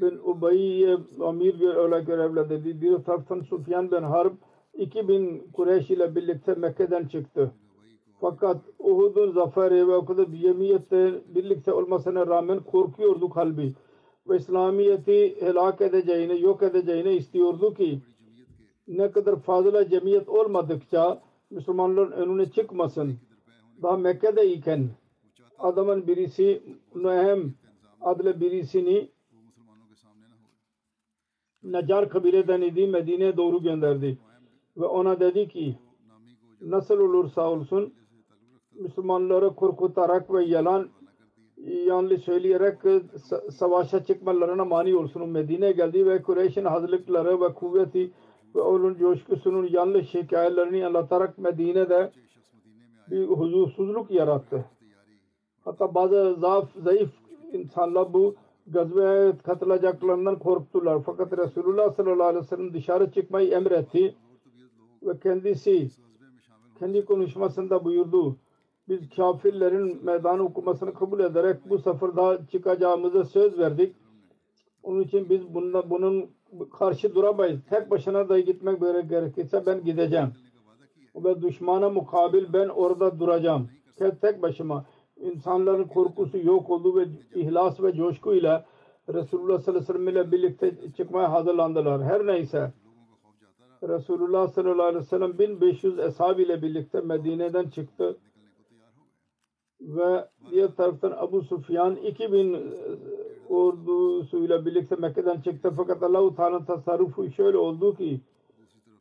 bin 0.00 0.18
Ubayy 0.24 0.96
amir 1.20 1.60
olarak 1.60 2.06
görevlendirdi. 2.06 2.80
Bir 2.80 3.04
taraftan 3.04 3.40
Sufyan 3.40 3.90
bin 3.90 4.02
Harb 4.02 4.32
2000 4.74 5.50
Kureyş 5.52 5.90
ile 5.90 6.16
birlikte 6.16 6.54
Mekke'den 6.54 7.06
çıktı. 7.06 7.52
Fakat 8.20 8.56
Uhud'un 8.78 9.32
zaferi 9.32 9.88
ve 9.88 9.96
o 9.96 10.04
kadar 10.04 10.26
cemiyette 10.26 11.14
birlikte 11.34 11.72
olmasına 11.72 12.26
rağmen 12.26 12.60
korkuyordu 12.60 13.30
kalbi. 13.30 13.72
Ve 14.28 14.36
İslamiyet'i 14.36 15.36
helak 15.40 15.80
edeceğini, 15.80 16.42
yok 16.42 16.62
edeceğini 16.62 17.12
istiyordu 17.12 17.74
ki 17.74 18.00
ne 18.88 19.10
kadar 19.10 19.36
fazla 19.36 19.88
cemiyet 19.88 20.28
olmadıkça 20.28 21.22
Müslümanların 21.50 22.12
önüne 22.12 22.50
çıkmasın. 22.50 23.14
Daha 23.82 23.96
Mekke'deyken 23.96 24.88
adamın 25.58 26.06
birisi 26.06 26.62
Nuhem 26.94 27.54
adlı 28.00 28.40
birisini 28.40 29.08
Nacar 31.64 32.08
kabileden 32.08 32.60
idi 32.60 32.86
Medine'ye 32.86 33.36
doğru 33.36 33.62
gönderdi. 33.62 34.18
Ve 34.76 34.84
ona 34.84 35.20
dedi 35.20 35.48
ki 35.48 35.78
nasıl 36.60 36.98
olursa 36.98 37.50
olsun 37.50 37.94
Müslümanları 38.74 39.54
korkutarak 39.54 40.34
ve 40.34 40.44
yalan 40.44 40.88
yanlış 41.86 42.22
söyleyerek 42.22 42.78
sa- 42.84 43.50
savaşa 43.50 44.04
çıkmalarına 44.04 44.64
mani 44.64 44.96
olsun. 44.96 45.28
Medine'ye 45.28 45.72
geldi 45.72 46.06
ve 46.06 46.22
Kureyş'in 46.22 46.64
hazırlıkları 46.64 47.40
ve 47.40 47.54
kuvveti 47.54 48.10
ve 48.54 48.60
onun 48.60 48.94
coşkusunun 48.94 49.68
yanlış 49.70 50.14
hikayelerini 50.14 50.86
anlatarak 50.86 51.38
Medine'de 51.38 52.12
bir 53.10 53.26
huzursuzluk 53.26 54.10
yarattı. 54.10 54.64
Hatta 55.64 55.94
bazı 55.94 56.34
zaaf, 56.38 56.68
zayıf 56.84 57.10
insanlar 57.52 58.12
bu 58.12 58.34
gazveye 58.66 59.32
katılacaklarından 59.38 60.38
korktular. 60.38 61.02
Fakat 61.06 61.38
Resulullah 61.38 61.94
sallallahu 61.94 62.26
aleyhi 62.26 62.44
ve 62.44 62.48
sellem 62.48 62.74
dışarı 62.74 63.10
çıkmayı 63.10 63.50
emretti 63.50 64.14
ve 65.02 65.18
kendisi 65.18 65.90
kendi 66.78 67.04
konuşmasında 67.04 67.84
buyurdu. 67.84 68.36
Biz 68.88 69.10
kafirlerin 69.16 70.04
meydanı 70.04 70.42
okumasını 70.42 70.94
kabul 70.94 71.20
ederek 71.20 71.56
bu 71.70 71.78
seferda 71.78 72.46
çıkacağımıza 72.52 73.24
söz 73.24 73.58
verdik. 73.58 73.96
Onun 74.82 75.00
için 75.00 75.30
biz 75.30 75.54
bunda, 75.54 75.90
bunun 75.90 76.30
karşı 76.78 77.14
duramayız. 77.14 77.60
Tek 77.70 77.90
başına 77.90 78.28
da 78.28 78.40
gitmek 78.40 78.80
böyle 78.80 79.00
gerekirse 79.00 79.66
ben 79.66 79.84
gideceğim. 79.84 80.28
Ve 81.16 81.42
düşmana 81.42 81.90
mukabil 81.90 82.52
ben 82.52 82.68
orada 82.68 83.20
duracağım. 83.20 83.68
Tek, 83.96 84.20
tek 84.20 84.42
başıma. 84.42 84.84
İnsanların 85.22 85.84
korkusu 85.84 86.38
yok 86.38 86.70
oldu 86.70 86.96
ve 86.96 87.06
ihlas 87.34 87.82
ve 87.82 87.92
coşkuyla 87.92 88.64
Resulullah 89.08 89.60
sallallahu 89.60 89.82
aleyhi 89.82 89.88
ve 89.88 89.92
sellem 89.92 90.08
ile 90.08 90.32
birlikte 90.32 90.74
çıkmaya 90.96 91.32
hazırlandılar. 91.32 92.02
Her 92.02 92.26
neyse. 92.26 92.72
Resulullah 93.82 94.48
sallallahu 94.48 94.86
aleyhi 94.86 95.04
ve 95.04 95.08
sellem 95.08 95.38
1500 95.38 95.98
ashab 95.98 96.38
ile 96.38 96.62
birlikte 96.62 97.00
Medine'den 97.00 97.68
çıktı. 97.68 98.16
Ve 99.80 100.28
diğer 100.50 100.74
taraftan 100.76 101.10
Abu 101.10 101.42
Sufyan 101.42 101.96
2000 101.96 102.54
e, 102.54 102.58
ordusuyla 103.48 104.66
birlikte 104.66 104.96
Mekke'den 104.96 105.40
çıktı. 105.40 105.72
Fakat 105.76 106.02
Allah-u 106.02 106.34
Teala'nın 106.34 106.64
tasarrufu 106.64 107.30
şöyle 107.30 107.56
oldu 107.56 107.96
ki 107.96 108.20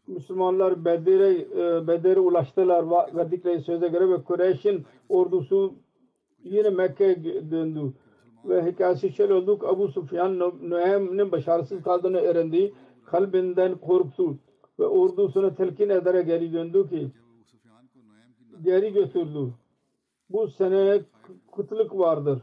Müslümanlar 0.07 0.85
Bedir'e 0.85 1.31
e, 1.31 1.87
Bedir'e 1.87 2.19
ulaştılar 2.19 2.89
ve 2.91 3.17
verdikleri 3.17 3.61
söze 3.61 3.87
göre 3.87 4.09
ve 4.09 4.23
Kureyş'in 4.23 4.85
ordusu 5.09 5.73
yine 6.43 6.69
Mekke'ye 6.69 7.51
döndü. 7.51 7.93
Ve 8.45 8.71
hikayesi 8.71 9.13
şöyle 9.13 9.33
oldu 9.33 9.60
ki 9.60 9.67
Abu 9.67 9.88
Sufyan 9.88 10.39
Nuaym'nin 10.39 11.31
başarısız 11.31 11.83
kaldığını 11.83 12.17
öğrendi. 12.17 12.74
Kalbinden 13.05 13.77
korktu 13.77 14.38
ve 14.79 14.86
ordusunu 14.86 15.55
telkin 15.55 15.89
ederek 15.89 16.27
geri 16.27 16.53
döndü 16.53 16.89
ki 16.89 17.12
geri 18.63 18.93
götürdü. 18.93 19.53
Bu 20.29 20.48
sene 20.48 21.01
kıtlık 21.55 21.98
vardır. 21.98 22.41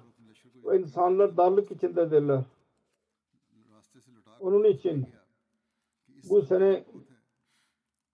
Ve 0.65 0.81
insanlar 0.81 1.37
darlık 1.37 1.71
içindedirler. 1.71 2.45
Onun 4.41 4.65
için 4.65 5.07
bu 6.31 6.43
sene 6.43 6.85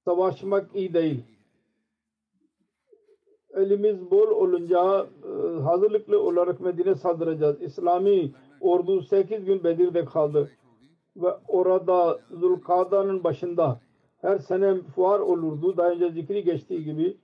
savaşmak 0.04 0.76
iyi 0.76 0.94
değil. 0.94 1.33
Elimiz 3.56 4.10
bol 4.10 4.28
olunca 4.28 5.06
e, 5.24 5.60
hazırlıklı 5.62 6.22
olarak 6.22 6.60
Medine 6.60 6.94
saldıracağız. 6.94 7.62
İslami 7.62 8.32
ordu 8.60 9.02
8 9.02 9.44
gün 9.44 9.64
Bedir'de 9.64 10.04
kaldı. 10.04 10.50
Ve 11.16 11.28
orada 11.48 12.18
Zulkada'nın 12.30 13.24
başında 13.24 13.80
her 14.20 14.38
sene 14.38 14.80
fuar 14.94 15.20
olurdu. 15.20 15.76
Daha 15.76 15.90
önce 15.90 16.10
zikri 16.10 16.44
geçtiği 16.44 16.84
gibi 16.84 17.16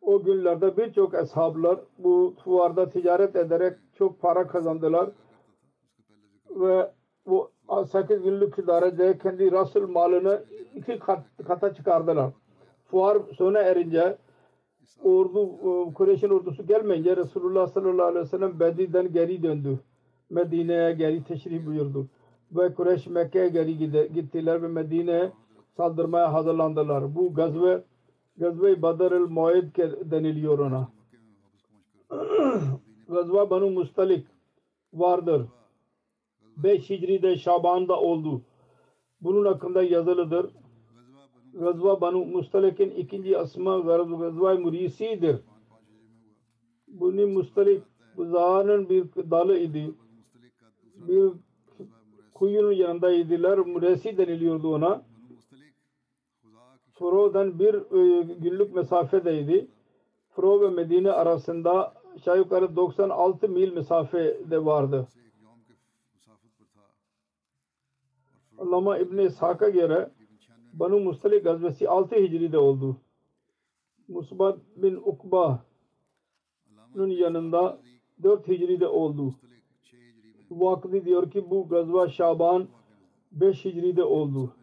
o 0.00 0.22
günlerde 0.22 0.76
birçok 0.76 1.14
ashablar 1.14 1.80
bu 1.98 2.34
fuarda 2.44 2.90
ticaret 2.90 3.36
ederek 3.36 3.76
çok 3.98 4.20
para 4.20 4.46
kazandılar. 4.46 5.10
Ve 6.50 6.90
bu 7.26 7.50
8 7.92 8.22
günlük 8.22 8.58
idarede 8.58 9.18
kendi 9.18 9.52
rasul 9.52 9.88
malını 9.88 10.44
iki 10.74 10.98
kat, 10.98 11.20
kata 11.46 11.74
çıkardılar. 11.74 12.30
Fuar 12.84 13.18
sona 13.36 13.58
erince 13.58 14.18
ordu 15.02 15.42
e, 15.42 15.94
Kureyş'in 15.94 16.28
ordusu 16.28 16.66
gelmeyince 16.66 17.16
Resulullah 17.16 17.66
sallallahu 17.66 18.06
aleyhi 18.06 18.24
ve 18.24 18.28
sellem 18.28 18.60
Bedir'den 18.60 19.12
geri 19.12 19.42
döndü. 19.42 19.78
Medine'ye 20.30 20.92
geri 20.92 21.24
teşrif 21.24 21.66
buyurdu. 21.66 22.06
Ve 22.52 22.74
Kureyş 22.74 23.06
Mekke'ye 23.06 23.48
geri 23.48 23.78
gittiler 24.12 24.62
ve 24.62 24.68
Medine'ye 24.68 25.32
saldırmaya 25.76 26.32
hazırlandılar. 26.32 27.14
Bu 27.14 27.34
gazve 27.34 27.82
Gazve 28.38 28.82
Badr-ül 28.82 29.28
Muayyid 29.28 29.76
deniliyor 30.10 30.58
ona. 30.58 30.88
Gazva 33.08 33.50
Banu 33.50 33.70
Mustalik 33.70 34.26
vardır. 34.92 35.46
5 36.56 36.90
Hicri'de 36.90 37.36
Şaban'da 37.36 38.00
oldu. 38.00 38.42
Bunun 39.20 39.44
hakkında 39.44 39.82
yazılıdır. 39.82 40.50
Gazva 41.58 42.00
Banu 42.00 42.24
Mustalik'in 42.24 42.90
ikinci 42.90 43.38
asma 43.38 43.78
Gazva 43.78 44.54
Murisi'dir. 44.54 45.36
Bunu 46.88 47.26
Mustalik 47.26 47.82
Buzağı'nın 48.16 48.88
bir 48.88 49.04
dalı 49.30 49.58
idi. 49.58 49.94
Bir 50.94 51.32
kuyunun 52.34 52.72
yanındaydılar. 52.72 53.58
Muresi 53.58 54.18
deniliyordu 54.18 54.74
ona. 54.74 55.02
Furo'dan 56.92 57.58
bir 57.58 57.74
e, 57.74 58.22
günlük 58.22 58.74
mesafedeydi. 58.74 59.68
Furo 60.30 60.60
ve 60.60 60.70
Medine 60.70 61.12
arasında 61.12 61.94
aşağı 62.16 62.38
yukarı 62.38 62.76
96 62.76 63.48
mil 63.48 63.72
mesafede 63.72 64.64
vardı. 64.64 65.08
Allama 68.58 68.98
İbni 68.98 69.24
İshak'a 69.24 69.68
göre 69.68 70.10
Banu 70.72 71.00
Mustalik 71.00 71.44
gazvesi 71.44 71.88
6 71.88 72.16
Hicri'de 72.16 72.58
oldu. 72.58 72.96
Musbat 74.08 74.58
bin 74.76 74.94
Ukba'nın 74.94 75.60
yanında 77.08 77.80
4 78.22 78.48
Hicri'de 78.48 78.88
oldu. 78.88 79.34
Vakti 80.50 81.04
diyor 81.04 81.30
ki 81.30 81.50
bu 81.50 81.68
gazva 81.68 82.08
Şaban 82.08 82.68
5 83.32 83.64
Hicri'de 83.64 84.04
oldu. 84.04 84.54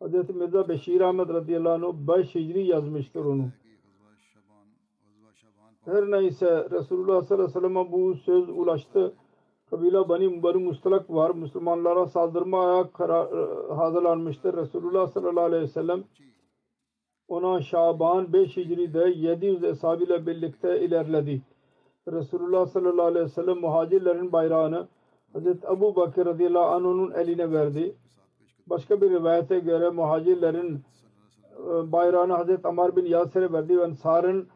Hz. 0.00 0.30
Mirza 0.30 0.68
Beşir 0.68 1.00
Ahmet 1.00 1.28
radıyallahu 1.28 1.86
anh 1.86 2.18
5 2.18 2.34
Hicri 2.34 2.66
yazmıştır 2.66 3.24
onu. 3.24 3.48
Her 5.84 6.10
neyse 6.10 6.70
Resulullah 6.70 7.22
sallallahu 7.22 7.44
aleyhi 7.44 7.56
ve 7.56 7.60
sellem'e 7.60 7.92
bu 7.92 8.14
söz 8.14 8.48
ulaştı. 8.48 9.14
Kabila 9.70 10.08
Bani 10.08 10.42
Bani 10.42 10.64
Mustalak 10.64 11.10
var. 11.10 11.30
Müslümanlara 11.30 12.06
saldırmaya 12.06 12.90
karar, 12.92 13.28
hazırlanmıştır. 13.76 14.56
Resulullah 14.56 15.06
sallallahu 15.06 15.44
aleyhi 15.44 15.62
ve 15.62 15.68
sellem 15.68 16.04
ona 17.28 17.62
Şaban 17.62 18.32
5 18.32 18.56
Hicri'de 18.56 19.12
700 19.16 19.64
eshabıyla 19.64 20.26
birlikte 20.26 20.80
ilerledi. 20.80 21.42
Resulullah 22.12 22.66
sallallahu 22.66 23.06
aleyhi 23.06 23.24
ve 23.24 23.30
sellem 23.30 23.60
muhacirlerin 23.60 24.32
bayrağını 24.32 24.88
Hazreti 25.32 25.68
Abu 25.68 25.96
Bakır 25.96 26.26
radıyallahu 26.26 26.64
anh'ın 26.64 27.10
eline 27.10 27.52
verdi. 27.52 27.96
Başka 28.66 29.00
bir 29.00 29.10
rivayete 29.10 29.58
göre 29.58 29.90
muhacirlerin 29.90 30.80
e, 31.58 31.92
bayrağını 31.92 32.32
Hazreti 32.32 32.68
Amar 32.68 32.96
bin 32.96 33.04
Yasir'e 33.04 33.52
verdi 33.52 33.78
ve 33.78 33.84
Ensar'ın 33.84 34.48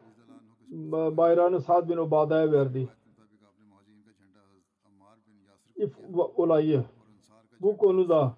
e, 0.71 1.17
bayrağını 1.17 1.61
Sa'd 1.61 1.89
bin 1.89 1.97
Ubada'ya 1.97 2.51
verdi. 2.51 2.89
İf 5.81 5.93
olayı. 6.35 6.83
Bu 7.61 7.77
konuda 7.77 8.33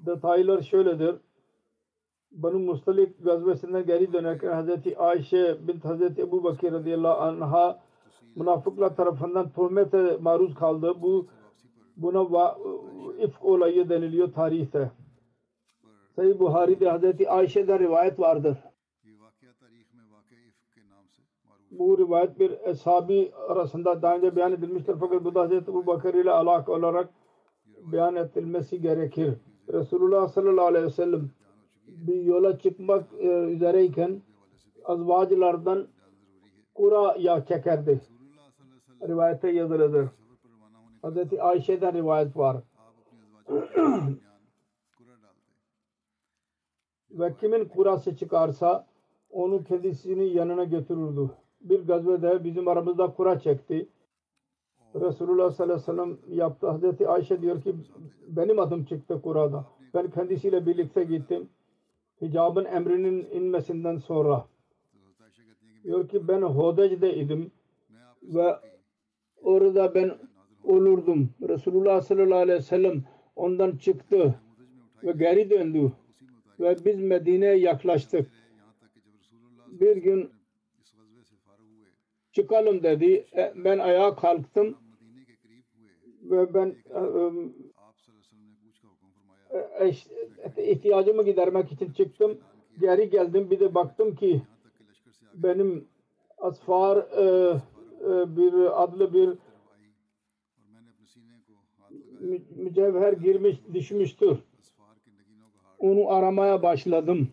detaylar 0.00 0.62
şöyledir. 0.62 1.16
Banu 2.32 2.58
Mustalik 2.58 3.24
gazvesinden 3.24 3.86
geri 3.86 4.12
dönerken 4.12 4.52
Hazreti 4.52 4.98
Ayşe 4.98 5.68
bint 5.68 5.84
Hazreti 5.84 6.22
Ebu 6.22 6.44
Bakir 6.44 6.72
radıyallahu 6.72 7.20
anh'a 7.20 7.80
münafıklar 8.36 8.96
tarafından 8.96 9.50
tuhmete 9.50 10.16
maruz 10.20 10.54
kaldı. 10.54 10.94
Bu 11.02 11.26
buna 11.96 12.56
ifk 13.18 13.44
olayı 13.44 13.88
deniliyor 13.88 14.32
tarihte. 14.32 14.90
Sayı 16.16 16.38
Buhari'de 16.38 16.88
Hazreti 16.90 17.30
Ayşe'den 17.30 17.78
rivayet 17.78 18.20
vardır. 18.20 18.56
Bu 21.70 21.98
rivayet 21.98 22.40
bir 22.40 22.50
eshabi 22.64 23.32
arasında 23.48 24.02
daha 24.02 24.16
önce 24.16 24.36
beyan 24.36 24.52
edilmiştir 24.52 24.96
fakat 25.00 25.24
bu 25.24 25.34
da 25.34 25.40
Hazreti 25.40 25.70
Ebu 25.70 25.86
Bakır 25.86 26.14
ile 26.14 26.30
alak 26.30 26.68
olarak 26.68 27.08
beyan 27.92 28.16
edilmesi 28.16 28.80
gerekir. 28.80 29.34
Resulullah 29.72 30.28
sallallahu 30.28 30.66
aleyhi 30.66 30.86
ve 30.86 30.90
sellem 30.90 31.30
bir 31.86 32.22
yola 32.22 32.58
çıkmak 32.58 33.06
e, 33.18 33.28
üzereyken 33.28 34.22
azvacılardan 34.84 35.86
kura 36.74 37.16
yağ 37.18 37.44
çekerdi. 37.44 38.00
Rivayete 39.08 39.50
yazılıdır. 39.50 40.08
Hazreti 41.02 41.42
Ayşe'den 41.42 41.94
rivayet 41.94 42.36
var. 42.36 42.56
Ve 47.10 47.34
kimin 47.34 47.64
kurası 47.64 48.16
çıkarsa 48.16 48.86
onu 49.30 49.64
kendisinin 49.64 50.24
yanına 50.24 50.64
götürürdü. 50.64 51.30
Bir 51.60 51.80
gazvede 51.80 52.44
bizim 52.44 52.68
aramızda 52.68 53.12
kura 53.12 53.38
çekti. 53.38 53.88
Resulullah 54.94 55.50
sallallahu 55.50 55.92
aleyhi 55.92 55.98
ve 55.98 56.18
sellem 56.18 56.38
yaptı. 56.38 56.68
Hazreti 56.68 57.08
Ayşe 57.08 57.42
diyor 57.42 57.62
ki 57.62 57.74
benim 58.28 58.58
adım 58.58 58.84
çıktı 58.84 59.22
kurada. 59.22 59.66
Ben 59.94 60.10
kendisiyle 60.10 60.66
birlikte 60.66 61.04
gittim. 61.04 61.48
Hicabın 62.22 62.64
emrinin 62.64 63.28
inmesinden 63.32 63.96
sonra. 63.96 64.46
Diyor 65.84 66.08
ki 66.08 66.28
ben 66.28 66.42
Hodec'de 66.42 67.16
idim 67.16 67.50
ve 68.22 68.56
orada 69.42 69.94
ben 69.94 70.12
olurdum. 70.64 71.30
Resulullah 71.48 72.00
sallallahu 72.00 72.38
aleyhi 72.38 72.58
ve 72.58 72.62
sellem 72.62 73.04
ondan 73.36 73.76
çıktı 73.76 74.34
ve 75.02 75.12
geri 75.12 75.50
döndü 75.50 75.92
ve 76.60 76.76
biz 76.84 77.00
Medine'ye 77.00 77.54
yaklaştık. 77.54 78.30
Bir 79.66 79.96
gün 79.96 80.30
çıkalım 82.32 82.82
dedi. 82.82 83.26
E, 83.36 83.52
Ben 83.56 83.78
ayağa 83.78 84.14
kalktım 84.16 84.76
ve 86.22 86.54
ben 86.54 86.74
e, 89.80 89.84
e, 90.56 90.72
ihtiyacımı 90.72 91.24
gidermek 91.24 91.72
için 91.72 91.92
çıktım. 91.92 92.38
Geri 92.80 93.10
geldim 93.10 93.50
bir 93.50 93.60
de 93.60 93.74
baktım 93.74 94.14
ki 94.16 94.42
benim 95.34 95.88
Asfar 96.38 97.06
bir 98.36 98.82
adlı 98.82 99.14
bir 99.14 99.28
mü- 102.20 102.42
mücevher 102.56 103.12
girmiş 103.12 103.56
düşmüştür. 103.74 104.38
Onu 105.78 106.08
aramaya 106.10 106.62
başladım. 106.62 107.28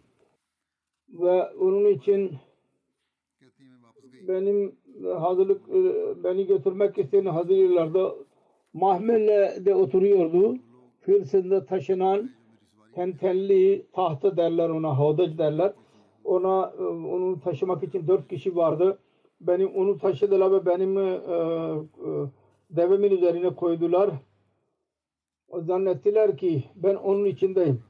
Ve 1.10 1.44
onun 1.52 1.86
için 1.90 2.38
benim 4.28 4.76
hazırlık 5.20 5.62
e, 5.70 6.24
beni 6.24 6.48
götürmek 6.48 6.98
isteyen 6.98 7.26
hazırlarda 7.26 8.16
mahmelle 8.74 9.76
oturuyordu. 9.76 10.56
Filistin'de 11.02 11.66
taşınan 11.66 12.30
tentelli 12.96 13.86
tahta 13.94 14.38
derler 14.38 14.70
ona, 14.70 14.98
havdac 15.00 15.38
derler. 15.38 15.74
Ona 16.24 16.74
e, 16.80 16.84
onu 16.84 17.40
taşımak 17.40 17.84
için 17.84 18.08
dört 18.08 18.28
kişi 18.28 18.56
vardı. 18.56 19.00
Benim 19.42 19.76
onu 19.76 19.98
taşıdılar 19.98 20.52
ve 20.52 20.66
benim 20.66 20.98
e, 20.98 21.02
e, 21.02 22.10
devemin 22.70 23.12
üzerine 23.12 23.56
koydular. 23.56 24.10
O 25.50 25.62
zannettiler 25.62 26.38
ki 26.38 26.64
ben 26.76 26.96
onun 26.96 27.26
içindeyim. 27.26 27.84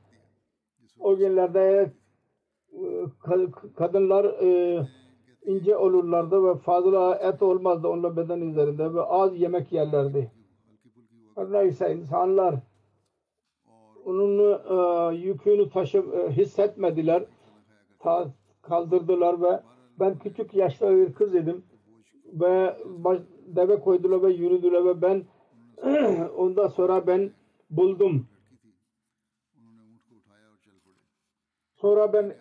O 1.00 1.17
günlerde 1.17 1.91
e, 2.74 2.78
ka- 3.24 3.74
kadınlar 3.74 4.26
e, 4.26 4.82
ince 5.45 5.78
olurlardı 5.78 6.43
ve 6.43 6.56
fazla 6.56 7.15
et 7.15 7.41
olmazdı 7.41 7.88
onların 7.88 8.17
beden 8.17 8.41
üzerinde 8.41 8.93
ve 8.93 9.02
az 9.02 9.39
yemek 9.39 9.71
yerlerdi. 9.71 10.32
Her 11.36 11.52
neyse 11.52 11.95
insanlar 11.95 12.56
onun 14.06 14.39
e, 14.69 15.15
yükünü 15.15 15.69
taşı 15.69 15.97
e, 15.97 16.32
hissetmediler. 16.32 17.26
Ta, 18.00 18.34
kaldırdılar 18.62 19.41
ve 19.41 19.60
ben 20.00 20.19
küçük 20.19 20.54
yaşta 20.54 20.97
bir 20.97 21.13
kız 21.13 21.36
idim 21.36 21.63
ve 22.34 22.78
baş, 22.86 23.19
deve 23.47 23.80
koydular 23.80 24.23
ve 24.23 24.32
yürüdüler 24.32 24.86
ve 24.86 25.02
ben 25.02 25.26
ondan 26.38 26.67
sonra 26.67 27.08
ben 27.08 27.32
buldum. 27.69 28.28
Sonra 31.76 32.13
ben 32.13 32.36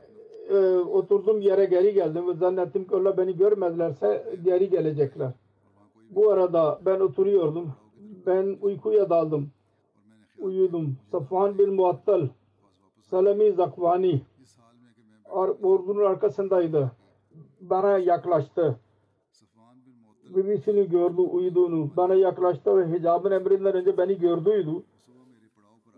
e, 0.51 0.79
oturduğum 0.79 1.41
yere 1.41 1.65
geri 1.65 1.95
geldim 1.95 2.29
ve 2.29 2.35
zannettim 2.35 2.85
ki 2.89 2.95
onlar 2.95 3.17
beni 3.17 3.37
görmezlerse 3.37 4.39
geri 4.45 4.71
gelecekler. 4.71 5.33
Bu 6.11 6.31
arada 6.31 6.81
ben 6.87 7.01
oturuyordum. 7.01 7.73
Ben 8.27 8.59
uykuya 8.63 9.11
daldım. 9.11 9.51
Uyudum. 10.39 10.97
Safvan 11.11 11.59
bin 11.59 11.75
Muattal, 11.75 12.29
Salami 13.01 13.53
Zakvani 13.53 14.21
or- 15.25 15.63
ordunun 15.63 16.05
arkasındaydı. 16.05 16.91
Bana 17.61 17.99
yaklaştı. 17.99 18.77
Birisini 20.29 20.89
gördü 20.89 21.21
uyuduğunu. 21.21 21.91
Bana 21.97 22.15
yaklaştı 22.15 22.77
ve 22.77 22.99
hicabın 22.99 23.31
emrinden 23.31 23.75
önce 23.75 23.99
beni 23.99 24.19
gördüydü. 24.19 24.83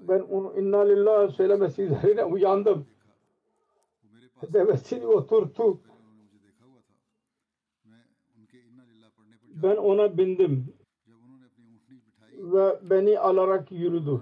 Ben 0.08 0.20
onu 0.20 0.52
inna 0.58 0.80
lillahi 0.80 1.32
söylemesi 1.32 1.82
üzerine 1.82 2.24
uyandım. 2.24 2.86
Devesini 4.52 5.06
oturttu. 5.06 5.80
Ben 9.62 9.76
ona 9.76 10.18
bindim 10.18 10.74
ve 12.38 12.80
beni 12.90 13.18
alarak 13.18 13.72
yürüdü. 13.72 14.20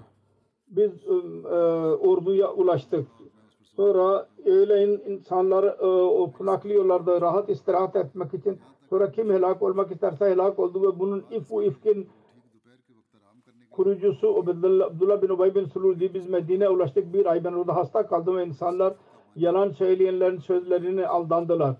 Biz 0.67 0.91
e, 0.91 1.13
e, 1.13 1.57
orduya 1.95 2.53
ulaştık. 2.53 3.07
Sonra 3.63 4.29
öğleyin 4.45 5.01
insanlar 5.07 5.63
e, 5.63 6.31
konaklıyorlardı 6.31 7.21
rahat 7.21 7.49
istirahat 7.49 7.95
etmek 7.95 8.33
için. 8.33 8.59
Sonra 8.89 9.11
kim 9.11 9.29
helak 9.29 9.61
olmak 9.61 9.91
isterse 9.91 10.25
helak 10.25 10.59
oldu 10.59 10.81
ve 10.81 10.99
bunun 10.99 11.25
ifu 11.31 11.63
ifkin 11.63 12.09
kurucusu 13.71 14.39
Abdullah, 14.39 15.21
bin 15.21 15.29
Ubay 15.29 15.55
bin 15.55 15.65
Suludi 15.65 16.13
biz 16.13 16.29
Medine'ye 16.29 16.69
ulaştık. 16.69 17.13
Bir 17.13 17.25
ay 17.25 17.43
ben 17.43 17.53
orada 17.53 17.75
hasta 17.75 18.07
kaldım 18.07 18.37
ve 18.37 18.45
insanlar 18.45 18.93
yalan 19.37 19.69
söyleyenlerin 19.69 20.39
sözlerine 20.39 21.07
aldandılar. 21.07 21.75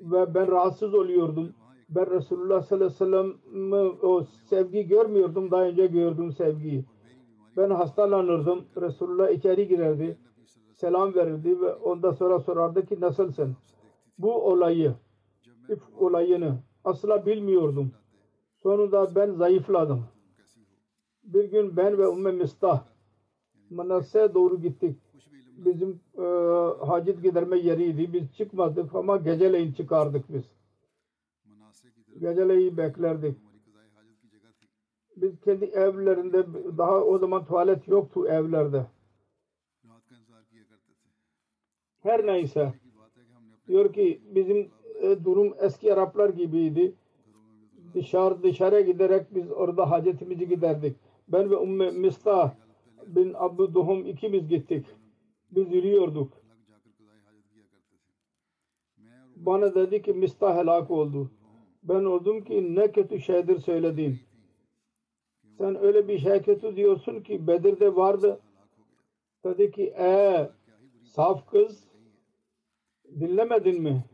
Ve 0.00 0.34
ben 0.34 0.50
rahatsız 0.50 0.94
oluyordum. 0.94 1.52
Ben 1.88 2.10
Resulullah 2.10 2.62
sallallahu 2.62 2.86
aleyhi 2.86 2.92
ve 2.92 3.40
sellem'i 3.50 3.76
o 4.02 4.24
sevgi 4.24 4.86
görmüyordum. 4.86 5.50
Daha 5.50 5.62
önce 5.62 5.86
gördüm 5.86 6.32
sevgiyi. 6.32 6.84
Ben 7.56 7.70
hastalanırdım. 7.70 8.64
Resulullah 8.80 9.30
içeri 9.30 9.68
girerdi. 9.68 10.18
Selam 10.74 11.14
verirdi 11.14 11.60
ve 11.60 11.74
ondan 11.74 12.12
sonra 12.12 12.40
sorardı 12.40 12.86
ki 12.86 13.00
nasılsın? 13.00 13.56
Bu 14.18 14.32
olayı, 14.32 14.94
if 15.68 15.82
olayını 15.98 16.58
asla 16.84 17.26
bilmiyordum. 17.26 17.92
Sonunda 18.62 19.14
ben 19.14 19.32
zayıfladım. 19.32 20.04
Bir 21.24 21.44
gün 21.44 21.76
ben 21.76 21.98
ve 21.98 22.02
Ümmü 22.02 22.32
Mistah 22.32 22.84
Manasse'ye 23.70 24.34
doğru 24.34 24.60
gittik. 24.60 24.98
Bizim 25.56 26.00
e, 26.18 26.22
hacet 26.86 27.22
giderme 27.22 27.58
yeriydi. 27.58 28.12
Biz 28.12 28.36
çıkmadık 28.36 28.94
ama 28.94 29.16
geceleyin 29.16 29.72
çıkardık 29.72 30.32
biz. 30.32 30.44
Geceleyin 32.20 32.76
beklerdik. 32.76 33.36
Biz 35.16 35.40
kendi 35.40 35.64
evlerinde 35.64 36.46
daha 36.78 37.04
o 37.04 37.18
zaman 37.18 37.44
tuvalet 37.44 37.88
yoktu 37.88 38.28
evlerde. 38.28 38.86
Her 42.02 42.26
neyse 42.26 42.72
diyor 43.68 43.92
ki 43.92 44.20
bizim 44.34 44.70
e, 45.02 45.24
durum 45.24 45.54
eski 45.60 45.92
Araplar 45.92 46.28
gibiydi. 46.28 46.94
Dışarı 47.94 48.42
dışarıya 48.42 48.80
giderek 48.80 49.34
biz 49.34 49.50
orada 49.50 49.90
hacetimizi 49.90 50.48
giderdik. 50.48 50.96
Ben 51.28 51.50
ve 51.50 51.62
Ümmü 51.62 51.90
Mistah 51.90 52.54
bin 53.06 53.34
Abu 53.34 53.74
Duhum 53.74 54.06
ikimiz 54.06 54.48
gittik. 54.48 54.86
Biz 55.56 55.72
yürüyorduk. 55.72 56.32
Bana 59.36 59.74
dedi 59.74 60.02
ki 60.02 60.12
Mistah 60.12 60.56
helak 60.56 60.90
oldu. 60.90 61.30
Ben 61.82 62.04
oldum 62.04 62.44
ki 62.44 62.74
ne 62.74 62.92
kötü 62.92 63.20
şeydir 63.20 63.58
söylediğin. 63.58 64.18
Sen 65.58 65.76
öyle 65.82 66.08
bir 66.08 66.18
şey 66.18 66.42
kötü 66.42 66.76
diyorsun 66.76 67.20
ki 67.20 67.46
Bedir'de 67.46 67.96
vardı. 67.96 68.40
Dedi 69.44 69.70
ki 69.70 69.94
ee 69.98 70.50
saf 71.04 71.50
kız 71.50 71.88
dinlemedin 73.20 73.82
mi? 73.82 74.04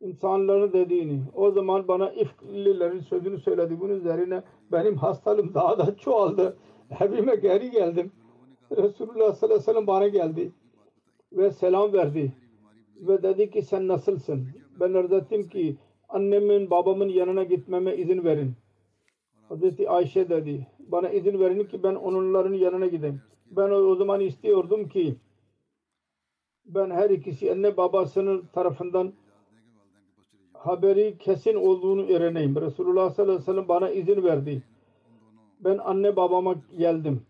İnsanların 0.00 0.72
dediğini. 0.72 1.22
O 1.34 1.50
zaman 1.50 1.88
bana 1.88 2.10
ifklilerin 2.10 3.00
sözünü 3.00 3.38
söyledi. 3.38 3.80
Bunun 3.80 3.94
üzerine 3.94 4.42
benim 4.72 4.96
hastalığım 4.96 5.54
daha 5.54 5.78
da 5.78 5.96
çoğaldı. 5.96 6.56
Evime 7.00 7.36
geri 7.36 7.70
geldim. 7.70 8.12
Resulullah 8.76 9.34
sallallahu 9.34 9.44
aleyhi 9.44 9.60
ve 9.60 9.72
sellem 9.72 9.86
bana 9.86 10.08
geldi 10.08 10.52
ve 11.32 11.50
selam 11.50 11.92
verdi 11.92 12.32
ve 12.96 13.22
dedi 13.22 13.50
ki 13.50 13.62
sen 13.62 13.88
nasılsın? 13.88 14.48
Ben 14.80 14.94
arz 14.94 15.12
ettim 15.12 15.48
ki 15.48 15.76
annemin 16.08 16.70
babamın 16.70 17.08
yanına 17.08 17.44
gitmeme 17.44 17.96
izin 17.96 18.24
verin. 18.24 18.52
Hazreti 19.48 19.90
Ayşe 19.90 20.28
dedi 20.28 20.66
bana 20.78 21.08
izin 21.08 21.40
verin 21.40 21.64
ki 21.64 21.82
ben 21.82 21.94
onların 21.94 22.54
yanına 22.54 22.86
gideyim. 22.86 23.22
Ben 23.50 23.70
o, 23.70 23.94
zaman 23.94 24.20
istiyordum 24.20 24.88
ki 24.88 25.16
ben 26.66 26.90
her 26.90 27.10
ikisi 27.10 27.52
anne 27.52 27.76
babasının 27.76 28.44
tarafından 28.52 29.12
haberi 30.54 31.18
kesin 31.18 31.54
olduğunu 31.54 32.06
öğreneyim. 32.06 32.60
Resulullah 32.60 33.10
sallallahu 33.10 33.32
aleyhi 33.32 33.40
ve 33.40 33.52
sellem 33.52 33.68
bana 33.68 33.90
izin 33.90 34.24
verdi. 34.24 34.62
Ben 35.60 35.78
anne 35.78 36.16
babama 36.16 36.54
geldim 36.78 37.22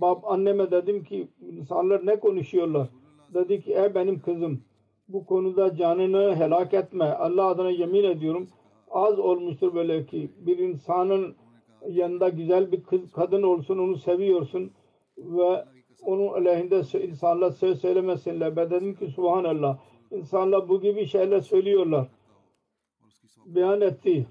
bab, 0.00 0.24
anneme 0.24 0.70
dedim 0.70 1.04
ki 1.04 1.28
insanlar 1.40 2.06
ne 2.06 2.20
konuşuyorlar? 2.20 2.88
Dedi 3.34 3.62
ki 3.62 3.74
e 3.74 3.94
benim 3.94 4.20
kızım 4.20 4.64
bu 5.08 5.26
konuda 5.26 5.76
canını 5.76 6.36
helak 6.36 6.74
etme. 6.74 7.04
Allah 7.04 7.46
adına 7.46 7.70
yemin 7.70 8.04
ediyorum 8.04 8.48
az 8.90 9.18
olmuştur 9.18 9.74
böyle 9.74 10.06
ki 10.06 10.30
bir 10.38 10.58
insanın 10.58 11.36
yanında 11.88 12.28
güzel 12.28 12.72
bir 12.72 12.82
kız, 12.82 13.12
kadın 13.12 13.42
olsun 13.42 13.78
onu 13.78 13.96
seviyorsun 13.96 14.70
ve 15.18 15.64
onun 16.02 16.28
aleyhinde 16.28 16.82
insanlar 17.06 17.50
söz 17.50 17.80
söylemesinler. 17.80 18.56
Ben 18.56 18.70
dedim 18.70 18.94
ki 18.94 19.06
subhanallah 19.06 19.78
insanlar 20.10 20.68
bu 20.68 20.80
gibi 20.80 21.06
şeyler 21.06 21.40
söylüyorlar. 21.40 22.08
Beyan 23.46 23.80
etti. 23.80 24.26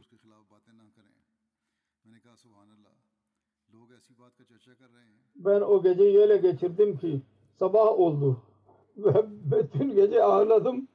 چرچا 4.50 4.74
کر 4.74 4.90
رہے 4.94 5.19
ben 5.40 5.62
o 5.62 5.84
geceyi 5.84 6.20
öyle 6.20 6.38
geçirdim 6.38 6.98
ki 6.98 7.22
sabah 7.60 8.00
oldu 8.00 8.38
ve 8.98 9.26
bütün 9.52 9.96
gece 9.96 10.24
ağladım. 10.24 10.88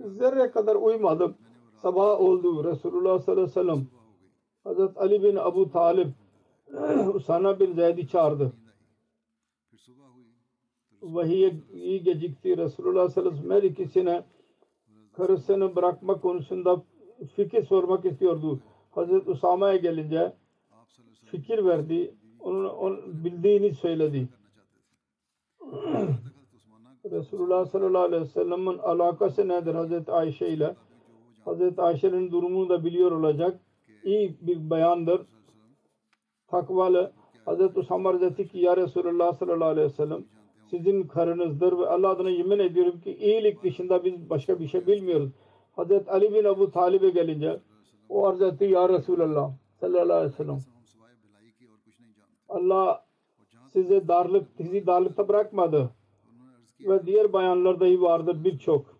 Zerre 0.00 0.50
kadar 0.50 0.76
uyumadım. 0.76 1.34
Sabah 1.82 2.20
oldu 2.20 2.64
Resulullah 2.64 3.20
sallallahu 3.20 3.42
aleyhi 3.42 3.48
ve 3.48 3.52
sellem. 3.52 3.86
Hazret 4.64 4.96
Ali 4.96 5.22
bin 5.22 5.36
Abu 5.36 5.70
Talib 5.70 6.08
Usana 7.14 7.60
bin 7.60 7.74
Zeyd'i 7.74 8.08
çağırdı. 8.08 8.52
Vahiye 11.02 11.54
iyi 11.72 12.02
gecikti. 12.02 12.56
Resulullah 12.56 13.08
sallallahu 13.08 13.34
aleyhi 13.34 13.48
ve 13.50 13.60
sellem 13.60 13.72
ikisine 13.72 14.24
karısını 15.12 15.76
bırakma 15.76 16.20
konusunda 16.20 16.82
fikir 17.36 17.62
sormak 17.62 18.04
istiyordu. 18.04 18.60
Hazreti 18.90 19.30
Usama'ya 19.30 19.76
gelince 19.76 20.32
fikir 21.24 21.64
verdi 21.64 22.14
onun, 22.44 22.64
onun 22.64 23.24
bildiğini 23.24 23.74
söyledi. 23.74 24.28
Resulullah 27.10 27.66
sallallahu 27.66 28.02
aleyhi 28.02 28.22
ve 28.22 28.28
sellem'in 28.28 28.78
alakası 28.78 29.48
nedir 29.48 29.74
Hazreti 29.74 30.12
Ayşe 30.12 30.48
ile? 30.48 30.76
Hazreti 31.44 31.82
Ayşe'nin 31.82 32.30
durumunu 32.30 32.68
da 32.68 32.84
biliyor 32.84 33.12
olacak. 33.12 33.60
İyi 34.04 34.36
bir 34.40 34.70
beyandır. 34.70 35.20
Takvalı 36.48 37.12
Hazreti 37.44 37.78
Usama 37.78 38.20
dedi 38.20 38.48
ki 38.48 38.58
ya 38.58 38.76
Resulullah 38.76 39.32
sallallahu 39.32 39.68
aleyhi 39.68 39.88
ve 39.88 39.92
sellem 39.92 40.24
sizin 40.70 41.02
karınızdır 41.02 41.78
ve 41.78 41.88
Allah 41.88 42.08
adına 42.08 42.30
yemin 42.30 42.58
ediyorum 42.58 43.00
ki 43.00 43.16
iyilik 43.16 43.62
dışında 43.62 44.04
biz 44.04 44.30
başka 44.30 44.60
bir 44.60 44.68
şey 44.68 44.86
bilmiyoruz. 44.86 45.30
Hazreti 45.76 46.10
Ali 46.10 46.34
bin 46.34 46.44
Abu 46.44 46.70
Talib'e 46.70 47.10
gelince 47.10 47.60
o 48.08 48.26
arz 48.26 48.42
etti 48.42 48.64
ya 48.64 48.88
Resulullah 48.88 49.50
sallallahu 49.80 50.12
aleyhi 50.12 50.32
ve 50.32 50.36
sellem 50.36 50.73
Allah 52.48 53.04
size 53.72 54.08
darlık, 54.08 54.48
sizi 54.56 54.86
darlıkta 54.86 55.28
bırakmadı. 55.28 55.90
Ve 56.80 57.06
diğer 57.06 57.32
bayanlarda 57.32 57.86
iyi 57.86 58.00
vardır 58.00 58.44
birçok. 58.44 58.98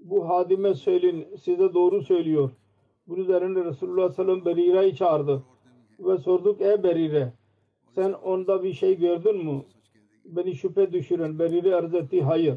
Bu 0.00 0.28
hadime 0.28 0.74
söyleyin, 0.74 1.36
size 1.36 1.74
doğru 1.74 2.02
söylüyor. 2.02 2.50
Bunun 3.06 3.20
üzerine 3.20 3.64
Resulullah 3.64 4.12
sallallahu 4.12 4.44
Berire'yi 4.44 4.96
çağırdı. 4.96 5.42
Ve 5.98 6.18
sorduk 6.18 6.60
ey 6.60 6.82
Berire 6.82 7.32
sen 7.94 8.12
onda 8.12 8.62
bir 8.62 8.72
şey 8.72 8.98
gördün 8.98 9.44
mü? 9.44 9.62
Beni 10.24 10.54
şüphe 10.54 10.92
düşürün. 10.92 11.38
Berire 11.38 11.74
arz 11.74 11.94
etti 11.94 12.22
hayır. 12.22 12.54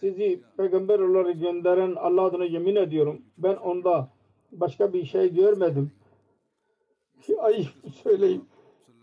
Sizi 0.00 0.42
peygamber 0.56 0.98
olarak 0.98 1.40
gönderen 1.40 1.94
Allah 1.94 2.22
adına 2.22 2.44
yemin 2.44 2.76
ediyorum. 2.76 3.22
Ben 3.38 3.56
onda 3.56 4.08
başka 4.52 4.92
bir 4.92 5.04
şey 5.04 5.34
görmedim 5.34 5.90
Ayıp 7.38 7.68
söyleyeyim. 8.02 8.42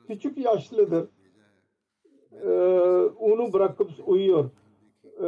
Küçük 0.07 0.37
yaşlıdır 0.37 1.07
e, 2.43 2.49
onu 3.19 3.53
bırakıp 3.53 3.89
uyuyor. 4.05 4.49
E, 5.17 5.27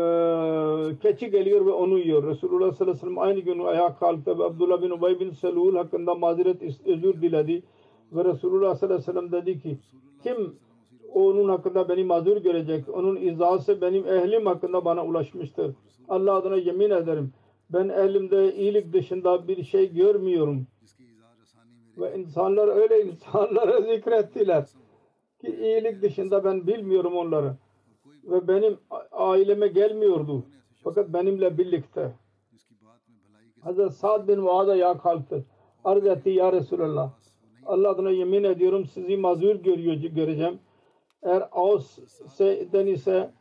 keçi 1.02 1.32
geliyor 1.32 1.65
ve 1.65 1.71
onu 1.71 2.00
yiyor. 2.00 2.28
Resulullah 2.28 2.73
sallallahu 2.73 2.84
aleyhi 2.84 2.97
ve 2.97 3.00
sellem 3.00 3.19
aynı 3.19 3.39
gün 3.39 3.65
ayağa 3.65 3.95
kalktı 3.95 4.39
ve 4.39 4.43
Abdullah 4.43 4.82
bin 4.82 4.89
Ubay 4.89 5.19
bin 5.19 5.32
Selul 5.32 5.76
hakkında 5.76 6.15
mazeret 6.15 6.62
özür 6.86 7.21
diledi. 7.21 7.63
Ve 8.12 8.26
Resulullah 8.26 8.76
sallallahu 8.76 8.95
aleyhi 8.95 9.10
ve 9.10 9.13
sellem 9.13 9.32
dedi 9.32 9.60
ki 9.60 9.78
kim 10.23 10.56
onun 11.13 11.50
hakkında 11.50 11.89
beni 11.89 12.04
mazur 12.04 12.38
görecek? 12.38 12.89
Onun 12.93 13.15
izası 13.15 13.82
benim 13.82 14.08
ehlim 14.08 14.45
hakkında 14.45 14.86
bana 14.86 15.06
ulaşmıştır. 15.06 15.76
Allah 16.10 16.36
adına 16.36 16.56
yemin 16.56 16.89
ederim. 16.89 17.34
Ben 17.69 17.89
ehlimde 17.89 18.56
iyilik 18.56 18.93
dışında 18.93 19.47
bir 19.47 19.63
şey 19.63 19.93
görmüyorum. 19.93 20.67
Ve 21.97 22.17
insanlar 22.19 22.67
öyle 22.67 23.01
insanlara 23.01 23.81
zikrettiler 23.93 24.65
ki 25.41 25.55
iyilik 25.62 26.01
dışında 26.01 26.43
ben 26.43 26.67
bilmiyorum 26.67 27.17
onları. 27.17 27.53
Ve 28.23 28.47
benim 28.47 28.77
aileme 29.12 29.67
gelmiyordu. 29.67 30.45
Fakat 30.83 31.13
benimle 31.13 31.57
birlikte. 31.57 32.12
Hazreti 33.62 33.93
Sa'd 33.93 34.27
bin 34.27 34.39
Muaz'a 34.39 34.75
ya 34.75 34.97
kalktı. 34.97 35.45
Arz 35.83 36.05
etti 36.05 36.29
ya 36.29 36.53
Resulallah. 36.53 37.12
Allah 37.65 37.89
adına 37.89 38.10
yemin 38.12 38.43
ediyorum 38.43 38.86
sizi 38.86 39.17
mazur 39.17 39.55
görüyor, 39.55 39.95
göreceğim. 39.95 40.60
Eğer 41.23 41.49
Avs'den 41.51 42.88
ise 42.88 43.31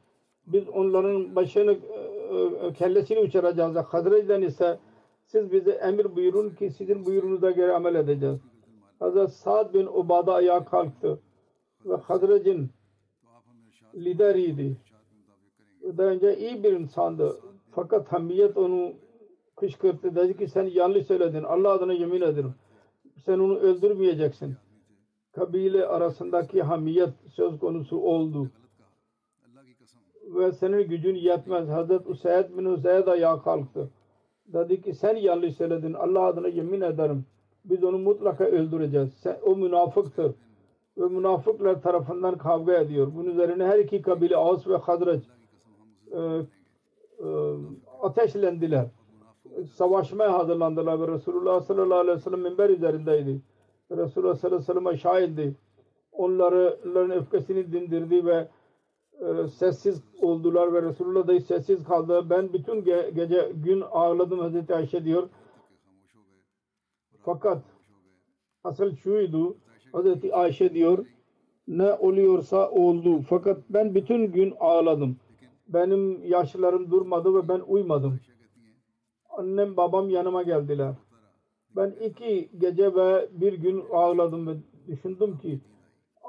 biz 0.47 0.69
onların 0.69 1.37
başını 1.37 1.73
e, 1.73 2.66
e, 2.66 2.73
kellesini 2.73 3.19
uçuracağız. 3.19 3.77
Hazreç'den 3.77 4.42
ise 4.42 4.79
siz 5.27 5.53
bize 5.53 5.71
emir 5.71 6.17
buyurun 6.17 6.51
ki 6.51 6.71
sizin 6.71 7.07
buyurunuza 7.07 7.51
göre 7.51 7.73
amel 7.73 7.95
edeceğiz. 7.95 8.41
Hazret 8.99 9.31
Sa'd 9.31 9.75
bin 9.75 9.87
Ubada 9.87 10.35
ayağa 10.35 10.65
kalktı 10.65 11.21
ve 11.85 11.95
Hazrec'in 11.95 12.71
lideriydi. 13.95 14.77
Daha 15.83 16.07
önce 16.07 16.39
iyi 16.39 16.65
bir 16.65 16.73
insandı. 16.73 17.41
Fakat 17.71 18.12
hamiyet 18.12 18.57
onu 18.57 18.93
kışkırttı. 19.57 20.17
Dedi 20.17 20.37
ki 20.37 20.49
sen 20.49 20.65
yanlış 20.65 21.07
söyledin. 21.07 21.43
Allah 21.43 21.71
adına 21.71 21.93
yemin 21.93 22.21
ederim. 22.21 22.55
Sen 23.25 23.39
onu 23.39 23.57
öldürmeyeceksin. 23.57 24.57
Kabile 25.33 25.87
arasındaki 25.87 26.62
hamiyet 26.62 27.15
söz 27.29 27.59
konusu 27.59 27.99
oldu. 27.99 28.51
Ve 30.23 30.53
senin 30.53 30.89
gücün 30.89 31.15
yetmez. 31.15 31.69
Hazret 31.69 32.07
Usaid 32.07 32.59
bin 32.59 32.65
Usaid 32.65 33.07
ayağa 33.07 33.43
kalktı 33.43 33.91
Dedi 34.53 34.83
ki 34.83 34.95
sen 34.95 35.17
yanlış 35.17 35.55
söyledin. 35.57 35.93
Allah 35.93 36.23
adına 36.23 36.49
yemin 36.49 36.81
ederim. 36.81 37.25
Biz 37.65 37.85
onu 37.85 37.99
mutlaka 37.99 38.45
öldüreceğiz. 38.45 39.15
Sen, 39.15 39.37
o 39.43 39.57
münafıktır. 39.57 40.33
Ve 40.99 41.07
münafıklar 41.07 41.83
tarafından 41.83 42.39
kavga 42.39 42.75
ediyor. 42.75 43.13
Bunun 43.15 43.31
üzerine 43.31 43.65
her 43.65 43.79
iki 43.79 44.03
kabile 44.03 44.37
Ağız 44.37 44.67
ve 44.67 44.77
Hazreç 44.77 45.23
e, 46.13 46.19
e, 46.19 47.27
ateşlendiler. 48.03 48.87
Savaşmaya 49.75 50.33
hazırlandılar 50.33 51.01
ve 51.01 51.13
Resulullah 51.13 51.61
sallallahu 51.61 51.99
aleyhi 51.99 52.17
ve 52.17 52.21
sellem 52.21 52.41
minber 52.41 52.71
üzerindeydi. 52.71 53.41
Resulullah 53.91 54.37
sallallahu 54.37 54.57
aleyhi 54.57 54.79
ve 54.79 54.81
sellem 54.81 54.99
şahildi. 54.99 55.55
Onları, 56.13 56.79
onların 56.87 57.11
öfkesini 57.11 57.73
dindirdi 57.73 58.27
ve 58.27 58.49
e, 59.20 59.48
sessiz 59.48 60.02
oldular 60.22 60.72
ve 60.72 60.83
Resulullah 60.83 61.26
da 61.26 61.40
sessiz 61.40 61.85
kaldı. 61.85 62.31
Ben 62.31 62.52
bütün 62.52 62.83
ge- 62.83 63.11
gece 63.11 63.52
gün 63.55 63.81
ağladım 63.81 64.38
Hazreti 64.38 64.74
Ayşe 64.74 65.05
diyor. 65.05 65.29
Fakat 67.24 67.62
asıl 68.64 68.94
şuydu 68.94 69.57
Hazreti 69.92 70.35
Ayşe 70.35 70.74
diyor 70.74 71.07
ne 71.68 71.92
oluyorsa 71.92 72.70
oldu. 72.70 73.20
Fakat 73.20 73.59
ben 73.70 73.94
bütün 73.94 74.33
gün 74.33 74.55
ağladım. 74.61 75.16
Benim 75.68 76.24
yaşlarım 76.24 76.90
durmadı 76.90 77.35
ve 77.35 77.48
ben 77.48 77.61
uymadım. 77.61 78.20
Annem 79.31 79.76
babam 79.76 80.11
yanıma 80.11 80.42
geldiler. 80.42 80.94
Ben 81.76 81.90
iki 81.90 82.48
gece 82.59 82.94
ve 82.94 83.29
bir 83.33 83.52
gün 83.52 83.85
ağladım 83.92 84.46
ve 84.46 84.52
düşündüm 84.88 85.38
ki 85.38 85.61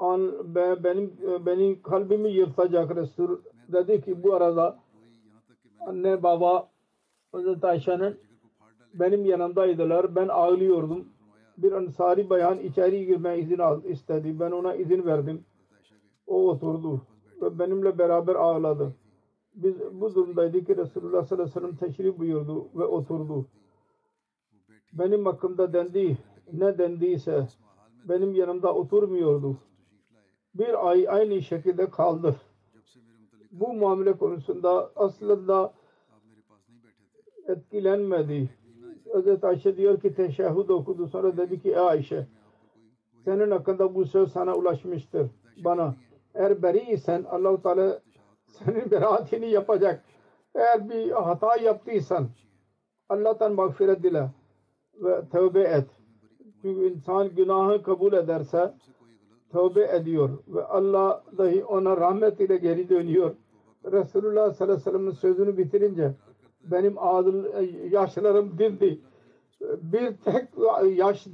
an, 0.00 0.54
be, 0.54 0.84
benim 0.84 1.16
benim 1.46 1.82
kalbimi 1.82 2.30
yırtacak 2.30 2.96
Resul 2.96 3.38
dedi 3.72 4.00
ki 4.00 4.22
bu 4.22 4.34
arada 4.34 4.78
anne 5.80 6.22
baba 6.22 6.68
Hazreti 7.32 7.66
Ayşe'nin 7.66 8.16
benim 8.94 9.24
yanımdaydılar. 9.24 10.16
Ben 10.16 10.28
ağlıyordum. 10.28 11.08
Bir 11.58 11.72
ansari 11.72 12.30
bayan 12.30 12.58
içeri 12.58 13.06
girmeye 13.06 13.38
izin 13.38 13.58
al, 13.58 13.84
istedi. 13.84 14.40
Ben 14.40 14.50
ona 14.50 14.74
izin 14.74 15.06
verdim. 15.06 15.44
O 16.26 16.48
oturdu 16.48 17.02
ve 17.42 17.58
benimle 17.58 17.98
beraber 17.98 18.34
ağladı. 18.34 18.94
Biz 19.54 19.74
bu 19.92 20.14
durumdaydık 20.14 20.66
ki 20.66 20.76
Resulullah 20.76 21.24
sallallahu 21.24 21.50
aleyhi 21.50 21.56
ve 21.56 21.60
sellem 21.60 21.76
teşrif 21.76 22.18
buyurdu 22.18 22.68
ve 22.74 22.84
oturdu. 22.84 23.46
Benim 24.92 25.26
hakkımda 25.26 25.72
dendi, 25.72 26.18
ne 26.52 26.78
dendiyse 26.78 27.46
benim 28.08 28.34
yanımda 28.34 28.74
oturmuyordu. 28.74 29.56
Bir 30.58 30.88
ay 30.90 31.08
aynı 31.08 31.42
şekilde 31.42 31.90
kaldı. 31.90 32.36
Bu 33.52 33.72
muamele 33.74 34.12
konusunda 34.12 34.90
aslında 34.96 35.72
etkilenmedi. 37.48 38.50
Hazreti 39.12 39.46
Ayşe 39.46 39.76
diyor 39.76 40.00
ki 40.00 40.14
teşehhüd 40.14 40.68
okudu 40.68 41.08
sonra 41.08 41.36
dedi 41.36 41.62
ki 41.62 41.68
ey 41.68 41.78
Ayşe 41.78 42.26
senin 43.24 43.50
hakkında 43.50 43.94
bu 43.94 44.04
söz 44.04 44.32
sana 44.32 44.54
ulaşmıştır 44.54 45.30
bana. 45.64 45.94
Eğer 46.34 46.62
beri 46.62 46.92
isen 46.92 47.24
Allah-u 47.30 47.62
Teala 47.62 48.00
senin 48.46 48.90
beraatini 48.90 49.50
yapacak. 49.50 50.04
Eğer 50.54 50.88
bir 50.88 51.10
hata 51.10 51.56
yaptıysan 51.56 52.28
Allah'tan 53.08 53.54
mağfiret 53.54 54.02
dile 54.02 54.30
ve 54.94 55.28
tövbe 55.32 55.60
et. 55.60 55.86
Çünkü 56.62 56.94
insan 56.94 57.34
günahı 57.34 57.82
kabul 57.82 58.12
ederse 58.12 58.74
tövbe 59.52 59.96
ediyor 59.96 60.30
ve 60.48 60.64
Allah 60.64 61.22
dahi 61.38 61.64
ona 61.64 61.96
rahmet 61.96 62.40
ile 62.40 62.56
geri 62.56 62.88
dönüyor. 62.88 63.34
Resulullah 63.84 64.52
sallallahu 64.52 64.74
aleyhi 64.74 64.86
ve 64.86 64.90
sellem'in 64.90 65.10
sözünü 65.10 65.58
bitirince 65.58 66.14
benim 66.64 66.98
ağzım, 66.98 67.46
yaşlarım 67.90 68.58
dindi. 68.58 69.00
Bir 69.82 70.16
tek 70.16 70.48
yaş 70.96 71.26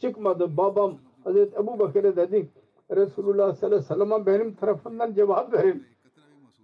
çıkmadı. 0.00 0.56
Babam 0.56 0.98
Hazreti 1.24 1.56
Ebu 1.56 1.78
Bakır'a 1.78 2.16
dedik 2.16 2.50
Resulullah 2.90 3.54
sallallahu 3.54 3.66
aleyhi 3.66 3.90
ve 3.90 3.94
sellem'e 3.94 4.26
benim 4.26 4.54
tarafından 4.54 5.14
cevap 5.14 5.52
verin. 5.52 5.86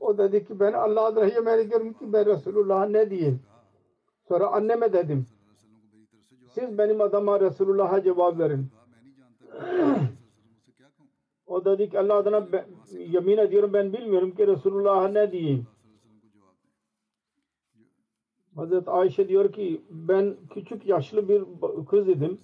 O 0.01 0.19
dedi 0.19 0.45
ki 0.47 0.61
ben 0.61 0.73
Allah 0.73 1.05
adına 1.05 1.25
yemin 1.25 1.51
ediyorum 1.51 1.93
ki 1.93 2.13
ben 2.13 2.27
Resulullah'a 2.27 2.87
ne 2.87 3.11
diyeyim. 3.11 3.41
Sonra 4.29 4.47
anneme 4.47 4.93
dedim. 4.93 5.27
Siz 6.55 6.79
benim 6.79 7.01
adama 7.01 7.41
Resulullah'a 7.41 8.03
cevap 8.03 8.39
verin. 8.39 8.67
O 11.51 11.65
dedi 11.65 11.91
ki 11.91 11.99
Allah 11.99 12.15
adına 12.15 12.53
ben, 12.53 12.65
yemin 12.99 13.37
ediyorum 13.37 13.73
ben 13.73 13.93
bilmiyorum 13.93 14.35
ki 14.35 14.47
Resulullah'a 14.47 15.09
ne 15.09 15.33
diyeyim. 15.33 15.67
Hazreti 18.57 18.91
Ayşe 18.91 19.29
diyor 19.29 19.53
ki 19.53 19.81
ben 19.91 20.37
küçük 20.51 20.87
yaşlı 20.87 21.29
bir 21.29 21.43
kız 21.87 22.09
idim. 22.09 22.39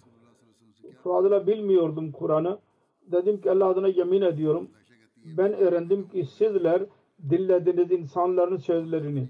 Fazla 1.04 1.46
bilmiyordum 1.46 2.12
Kur'an'ı. 2.12 2.58
Dedim 3.12 3.40
ki 3.40 3.50
Allah 3.50 3.66
adına 3.66 3.88
yemin 3.88 4.22
ediyorum. 4.22 4.68
Ben 5.24 5.52
öğrendim 5.52 6.08
ki 6.08 6.24
sizler 6.24 6.82
dinlediniz 7.30 7.92
insanların 7.92 8.56
sözlerini 8.56 9.28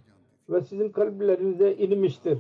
ve 0.49 0.61
sizin 0.61 0.89
kalplerinize 0.89 1.75
inmiştir 1.75 2.39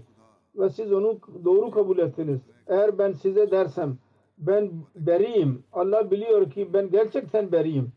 ve 0.54 0.70
siz 0.70 0.92
onu 0.92 1.18
doğru 1.44 1.70
kabul 1.70 1.98
ettiniz. 1.98 2.40
Eğer 2.66 2.98
ben 2.98 3.12
size 3.12 3.50
dersem 3.50 3.98
ben 4.38 4.70
beriyim. 4.94 5.64
Allah 5.72 6.10
biliyor 6.10 6.50
ki 6.50 6.72
ben 6.72 6.90
gerçekten 6.90 7.52
beriyim. 7.52 7.92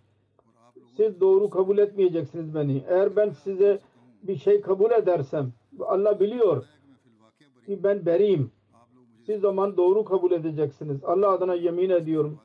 Siz 0.97 1.21
doğru 1.21 1.49
kabul 1.49 1.78
etmeyeceksiniz 1.78 2.56
beni. 2.56 2.84
Eğer 2.88 3.15
ben 3.15 3.30
size 3.30 3.80
bir 4.23 4.36
şey 4.36 4.62
kabul 4.62 4.91
edersem 4.91 5.52
Allah 5.80 6.19
biliyor 6.19 6.65
ki 7.65 7.84
ben 7.84 8.06
beriyim. 8.06 8.52
Siz 9.25 9.41
zaman 9.41 9.78
doğru 9.78 10.06
kabul 10.06 10.32
edeceksiniz. 10.32 11.04
Allah 11.04 11.30
adına 11.30 11.54
yemin 11.54 11.89
ediyorum. 11.89 12.39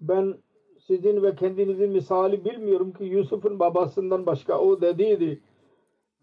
Ben 0.00 0.34
sizin 0.78 1.22
ve 1.22 1.34
kendinizin 1.34 1.90
misali 1.90 2.44
bilmiyorum 2.44 2.92
ki 2.92 3.04
Yusuf'un 3.04 3.58
babasından 3.58 4.26
başka 4.26 4.58
o 4.58 4.80
dediydi. 4.80 5.40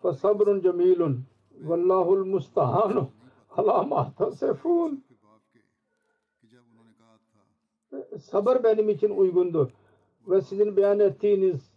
Fasabrun 0.02 0.62
cemilun. 0.62 1.24
Vallahul 1.62 2.26
mustahanu. 2.26 3.10
Ala 3.58 3.84
mahtasefun. 3.84 5.05
Sabır 8.22 8.64
benim 8.64 8.90
için 8.90 9.10
uygundur. 9.10 9.68
Ve 10.28 10.42
sizin 10.42 10.78
beyan 10.78 11.00
ettiğiniz 11.00 11.72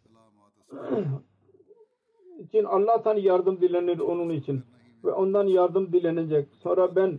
için 2.38 2.64
Allah'tan 2.64 3.16
yardım 3.16 3.60
dilenir 3.60 3.98
onun 3.98 4.30
için. 4.30 4.62
Ve 5.04 5.12
ondan 5.12 5.46
yardım 5.46 5.92
dilenecek. 5.92 6.48
Sonra 6.62 6.96
ben 6.96 7.18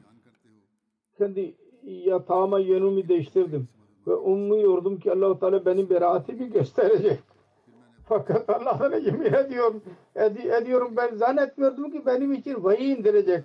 kendi 1.18 1.56
yatağıma 1.84 2.60
yönümü 2.60 3.08
değiştirdim. 3.08 3.68
Ve 4.08 4.16
umuyordum 4.16 5.00
ki 5.00 5.12
Allah-u 5.12 5.40
Teala 5.40 5.66
benim 5.66 5.90
beraatimi 5.90 6.50
gösterecek. 6.52 7.20
Fakat 8.06 8.50
Allah'ına 8.50 8.96
yemin 8.96 9.34
ediyorum, 9.34 9.82
edi, 10.16 10.48
ediyorum 10.48 10.94
ben 10.98 11.16
zannetmiyordum 11.16 11.92
ki 11.92 12.06
benim 12.06 12.34
için 12.34 12.64
vahiy 12.64 12.92
indirecek. 12.92 13.44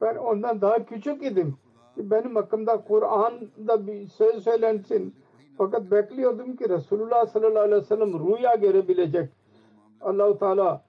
Ben 0.00 0.16
ondan 0.16 0.60
daha 0.60 0.84
küçük 0.86 1.22
idim. 1.22 1.56
Benim 1.96 2.36
hakkımda 2.36 2.84
Kur'an'da 2.84 3.86
bir 3.86 4.06
söz 4.06 4.44
söylensin. 4.44 5.14
Fakat 5.58 5.90
bekliyordum 5.90 6.56
ki 6.56 6.68
Resulullah 6.68 7.26
sallallahu 7.26 7.58
aleyhi 7.58 7.82
ve 7.82 7.86
sellem 7.86 8.12
rüya 8.26 8.54
görebilecek. 8.54 9.30
Allah-u 10.00 10.38
Teala 10.38 10.84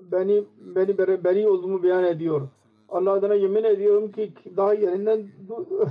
beni 0.00 0.44
beni 0.58 0.98
beri, 0.98 1.24
beri 1.24 1.48
olduğumu 1.48 1.82
beyan 1.82 2.04
ediyor. 2.04 2.48
Allah 2.88 3.12
adına 3.12 3.34
yemin 3.34 3.64
ediyorum 3.64 4.12
ki 4.12 4.32
daha 4.56 4.74
yerinden 4.74 5.28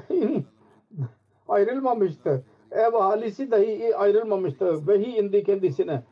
ayrılmamıştı. 1.48 2.44
Ev 2.72 2.94
ahalisi 2.94 3.52
dahi 3.52 3.96
ayrılmamıştı. 3.96 4.88
Vahiy 4.88 5.20
indi 5.20 5.44
kendisine. 5.44 6.04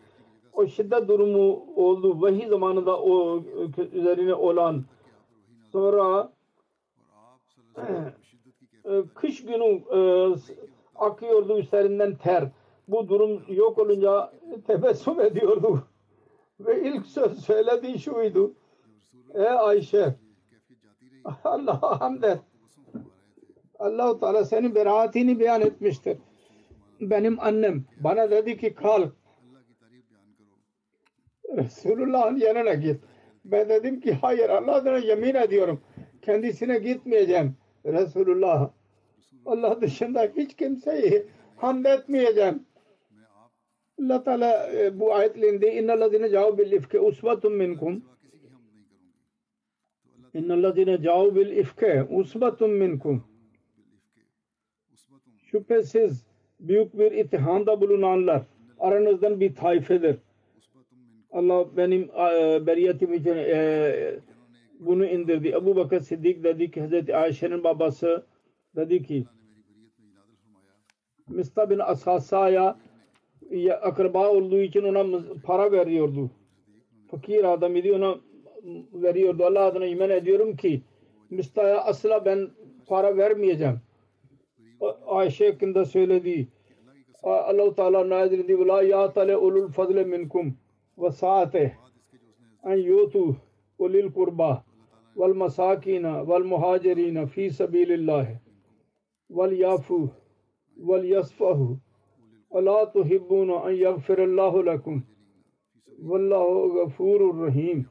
O 0.54 0.68
şiddet 0.68 1.08
durumu 1.08 1.66
oldu. 1.76 2.22
Vahiy 2.22 2.48
zamanında 2.48 3.02
o 3.02 3.44
üzerine 3.94 4.34
olan. 4.34 4.86
Sonra 5.72 6.32
kış 9.16 9.46
günü 9.46 9.82
akıyordu 10.96 11.60
üzerinden 11.60 12.16
ter. 12.16 12.50
Bu 12.88 13.10
durum 13.10 13.44
yok 13.48 13.78
olunca 13.78 14.32
tebessüm 14.68 15.20
ediyordu. 15.20 15.84
Ve 16.60 16.90
ilk 16.90 17.06
söz 17.06 17.40
söylediği 17.40 18.00
şuydu. 18.00 18.54
Ey 19.34 19.50
Ayşe 19.50 20.16
Allah'a 21.44 22.02
hamd 22.02 22.24
et. 22.24 22.40
Allah-u 23.80 24.20
Teala 24.20 24.46
senin 24.46 24.76
beraatini 24.76 25.40
beyan 25.40 25.62
etmiştir. 25.62 26.18
Benim 27.02 27.40
annem 27.40 27.86
bana 28.00 28.32
dedi 28.32 28.58
ki 28.58 28.74
kalk 28.74 29.13
Resulullah'ın 31.58 32.38
yanına 32.38 32.74
git. 32.74 33.02
Ben 33.46 33.70
dedim 33.70 34.00
ki 34.00 34.13
hayır 34.13 34.50
Allah 34.50 34.76
adına 34.76 34.98
yemin 34.98 35.36
ediyorum. 35.36 35.82
Kendisine 36.22 36.80
gitmeyeceğim. 36.80 37.56
Resulullah. 37.88 38.69
Allah 39.45 39.82
dışında 39.82 40.32
hiç 40.38 40.56
kimseyi 40.56 41.26
hamd 41.58 41.86
etmeyeceğim. 41.86 42.63
Allah 44.02 44.23
Teala 44.23 44.69
bu 44.93 45.13
ayetlerinde 45.13 45.73
innellezine 45.73 46.30
cevab 46.30 46.58
bil 46.58 46.71
ifke 46.71 47.00
usbatun 47.00 47.54
minkum. 47.54 48.06
İnnellezine 50.34 51.02
cevab 51.02 51.36
bil 51.36 51.58
ifke 51.58 52.04
usbatun 52.04 52.69
minkum. 52.69 53.23
Şüphesiz 55.38 56.26
büyük 56.60 57.00
bir 57.00 57.12
itihanda 57.12 57.82
bulunanlar 57.82 58.41
aranızdan 58.80 59.39
bir 59.39 59.56
taifedir. 59.56 60.17
Allah 61.32 61.78
benim 61.78 62.02
e, 62.02 62.67
beriyetim 62.67 63.13
için 63.13 63.36
e, 63.36 64.19
bunu 64.81 65.07
indirdi. 65.07 65.49
Ebu 65.49 65.77
Bakır 65.77 66.01
Siddik 66.01 66.45
dedi 66.45 66.71
ki 66.71 66.81
Hazreti 66.81 67.17
Ayşe'nin 67.17 67.65
babası 67.65 68.27
dedi 68.77 69.03
ki 69.03 69.25
Mista 71.29 71.71
bin 71.71 71.79
Asasa'ya 71.79 72.79
akraba 73.81 74.31
olduğu 74.31 74.61
için 74.61 74.83
ona 74.83 75.21
para 75.45 75.73
veriyordu. 75.73 76.31
Fakir 77.11 77.53
adam 77.53 77.77
idi 77.77 77.93
ona 77.93 78.21
veriyordu. 78.93 79.45
Allah 79.45 79.65
adına 79.65 79.87
iman 79.87 80.11
ediyorum 80.11 80.57
ki 80.57 80.83
Mista'ya 81.31 81.81
asla 81.81 82.25
ben 82.25 82.51
para 82.87 83.17
vermeyeceğim. 83.17 83.81
Ayşe 85.07 85.51
hakkında 85.51 85.85
söyledi. 85.85 86.49
Allah-u 87.23 87.75
Teala 87.75 88.09
nazir 88.09 88.38
dedi. 88.38 88.53
وَلَا 88.53 88.83
يَعْتَلَ 88.85 89.33
اُلُوا 89.33 89.67
الْفَضْلَ 89.67 89.99
مِنْكُمْ 90.15 90.53
وَسَعَتَهِ 90.99 91.71
اَنْ 92.65 92.79
يُوتُوا 92.91 93.35
vel 95.18 95.34
masakina 95.34 96.24
vel 96.30 96.44
muhacirina 96.44 97.28
fi 97.28 97.50
sabilillah 97.50 98.28
vel 99.30 99.54
yafu 99.60 100.10
vel 100.78 101.06
yasfahu. 101.06 101.80
Ala 102.56 102.92
tuhibbuna 102.94 103.66
an 103.68 103.74
yaghfirallahu 103.76 104.64
lakum. 104.66 105.04
Vallahu 106.00 106.74
gafurur 106.76 107.36
rahim. 107.46 107.90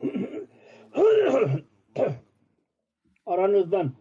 Aranızdan 3.26 3.92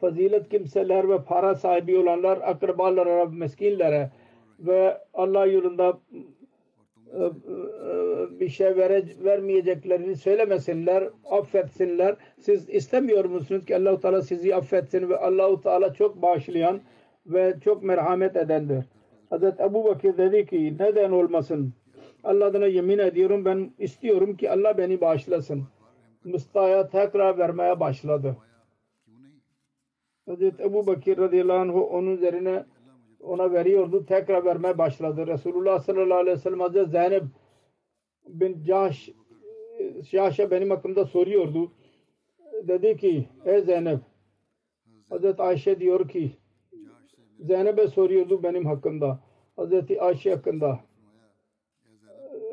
fazilet 0.00 0.48
kimseler 0.48 1.08
ve 1.08 1.24
para 1.24 1.54
sahibi 1.54 1.98
olanlar 1.98 2.38
akrabalar, 2.42 3.06
Arab 3.06 3.32
meskinlere 3.32 4.10
ve 4.58 4.98
Allah 5.14 5.46
yolunda 5.46 6.00
bir 8.40 8.48
şey 8.48 8.76
vere, 8.76 9.04
vermeyeceklerini 9.24 10.16
söylemesinler, 10.16 11.08
affetsinler. 11.30 12.16
Siz 12.38 12.68
istemiyor 12.68 13.24
musunuz 13.24 13.64
ki 13.64 13.76
Allah-u 13.76 14.00
Teala 14.00 14.22
sizi 14.22 14.54
affetsin 14.54 15.08
ve 15.08 15.16
Allah-u 15.16 15.60
Teala 15.60 15.94
çok 15.94 16.22
bağışlayan 16.22 16.80
ve 17.26 17.54
çok 17.64 17.82
merhamet 17.82 18.36
edendir. 18.36 18.84
Hazreti 19.30 19.62
Ebu 19.62 19.84
Bakır 19.84 20.16
dedi 20.16 20.46
ki 20.46 20.76
neden 20.78 21.10
olmasın? 21.10 21.72
Allah 22.24 22.44
adına 22.44 22.66
yemin 22.66 22.98
ediyorum 22.98 23.44
ben 23.44 23.70
istiyorum 23.78 24.36
ki 24.36 24.50
Allah 24.50 24.78
beni 24.78 25.00
bağışlasın. 25.00 25.64
Musta'ya 26.24 26.88
tekrar 26.88 27.38
vermeye 27.38 27.80
başladı. 27.80 28.36
Hazreti 30.26 30.62
Ebu 30.62 30.86
Bakır 30.86 31.18
radıyallahu 31.18 31.58
anh 31.58 31.74
onun 31.74 32.16
üzerine 32.16 32.64
ona 33.24 33.52
veriyordu. 33.52 34.06
Tekrar 34.06 34.44
vermeye 34.44 34.78
başladı. 34.78 35.26
Resulullah 35.26 35.80
sallallahu 35.80 36.18
aleyhi 36.18 36.36
ve 36.36 36.40
sellem 36.40 36.60
Hazreti 36.60 36.90
Zeynep 36.90 37.22
bin 38.28 38.64
Cahş 38.64 39.10
Şaşa 40.10 40.50
benim 40.50 40.70
hakkımda 40.70 41.04
soruyordu. 41.04 41.72
Dedi 42.62 42.96
ki 42.96 43.28
ey 43.44 43.60
Zeynep 43.60 44.00
Hazreti 45.08 45.42
Ayşe 45.42 45.80
diyor 45.80 46.08
ki 46.08 46.36
Zeynep'e 47.40 47.88
soruyordu 47.88 48.42
benim 48.42 48.66
hakkımda. 48.66 49.20
Hazreti 49.56 50.00
Ayşe 50.00 50.30
hakkında. 50.30 50.80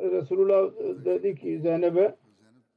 Resulullah 0.02 0.72
dedi 1.06 1.36
ki 1.36 1.60
Zeynep'e 1.60 2.16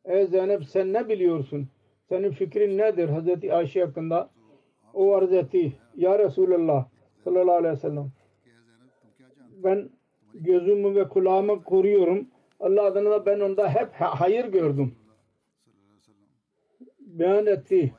Ey 0.05 0.27
Zeynep 0.27 0.65
sen 0.65 0.93
ne 0.93 1.09
biliyorsun? 1.09 1.69
Senin 2.09 2.31
fikrin 2.31 2.79
nedir 2.79 3.09
Hazreti 3.09 3.55
Ayşe 3.55 3.85
hakkında? 3.85 4.31
O 4.95 5.15
arz 5.15 5.33
etti. 5.33 5.73
Ya 5.97 6.19
Resulallah 6.19 6.87
sallallahu 7.25 7.57
aleyhi 7.57 7.75
ve 7.75 7.81
sellem 7.81 8.11
ben 9.65 9.91
gözümü 10.35 10.95
ve 10.95 11.09
kulağımı 11.09 11.65
koruyorum. 11.65 12.29
Allah 12.61 12.83
adına 12.83 13.11
da 13.11 13.27
ben 13.27 13.41
onda 13.41 13.69
hep 13.75 13.89
hayır 13.93 14.45
gördüm. 14.45 14.95
Beyan 17.01 17.47
etti. 17.47 17.95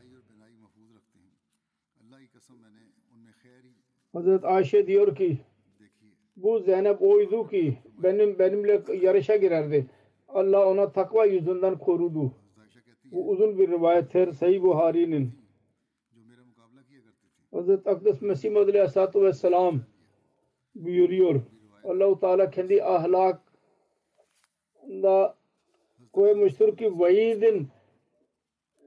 Hazret 4.14 4.46
Ayşe 4.46 4.88
diyor 4.88 5.16
ki 5.16 5.38
bu 6.38 6.60
Zeynep 6.60 7.02
oydu 7.02 7.48
ki 7.48 7.78
benim 8.04 8.40
benimle 8.40 8.82
yarışa 9.02 9.36
girerdi. 9.36 9.86
Allah 10.28 10.70
ona 10.70 10.92
takva 10.92 11.26
yüzünden 11.26 11.78
korudu. 11.78 12.32
Bu 13.12 13.30
uzun 13.30 13.58
bir 13.58 13.68
rivayettir 13.68 14.32
Sahih 14.32 14.62
Buhari'nin. 14.62 15.45
Hazreti 17.56 17.90
Akdes 17.90 18.22
Mesih 18.22 18.52
Maud 18.52 18.68
Aleyhisselatü 18.68 19.22
Vesselam 19.22 19.82
buyuruyor. 20.76 21.42
Allah-u 21.84 22.20
Teala 22.20 22.50
kendi 22.50 22.84
ahlakında 22.84 23.46
koymuştur 26.14 26.78
ki 26.78 27.00
vaidin 27.00 27.68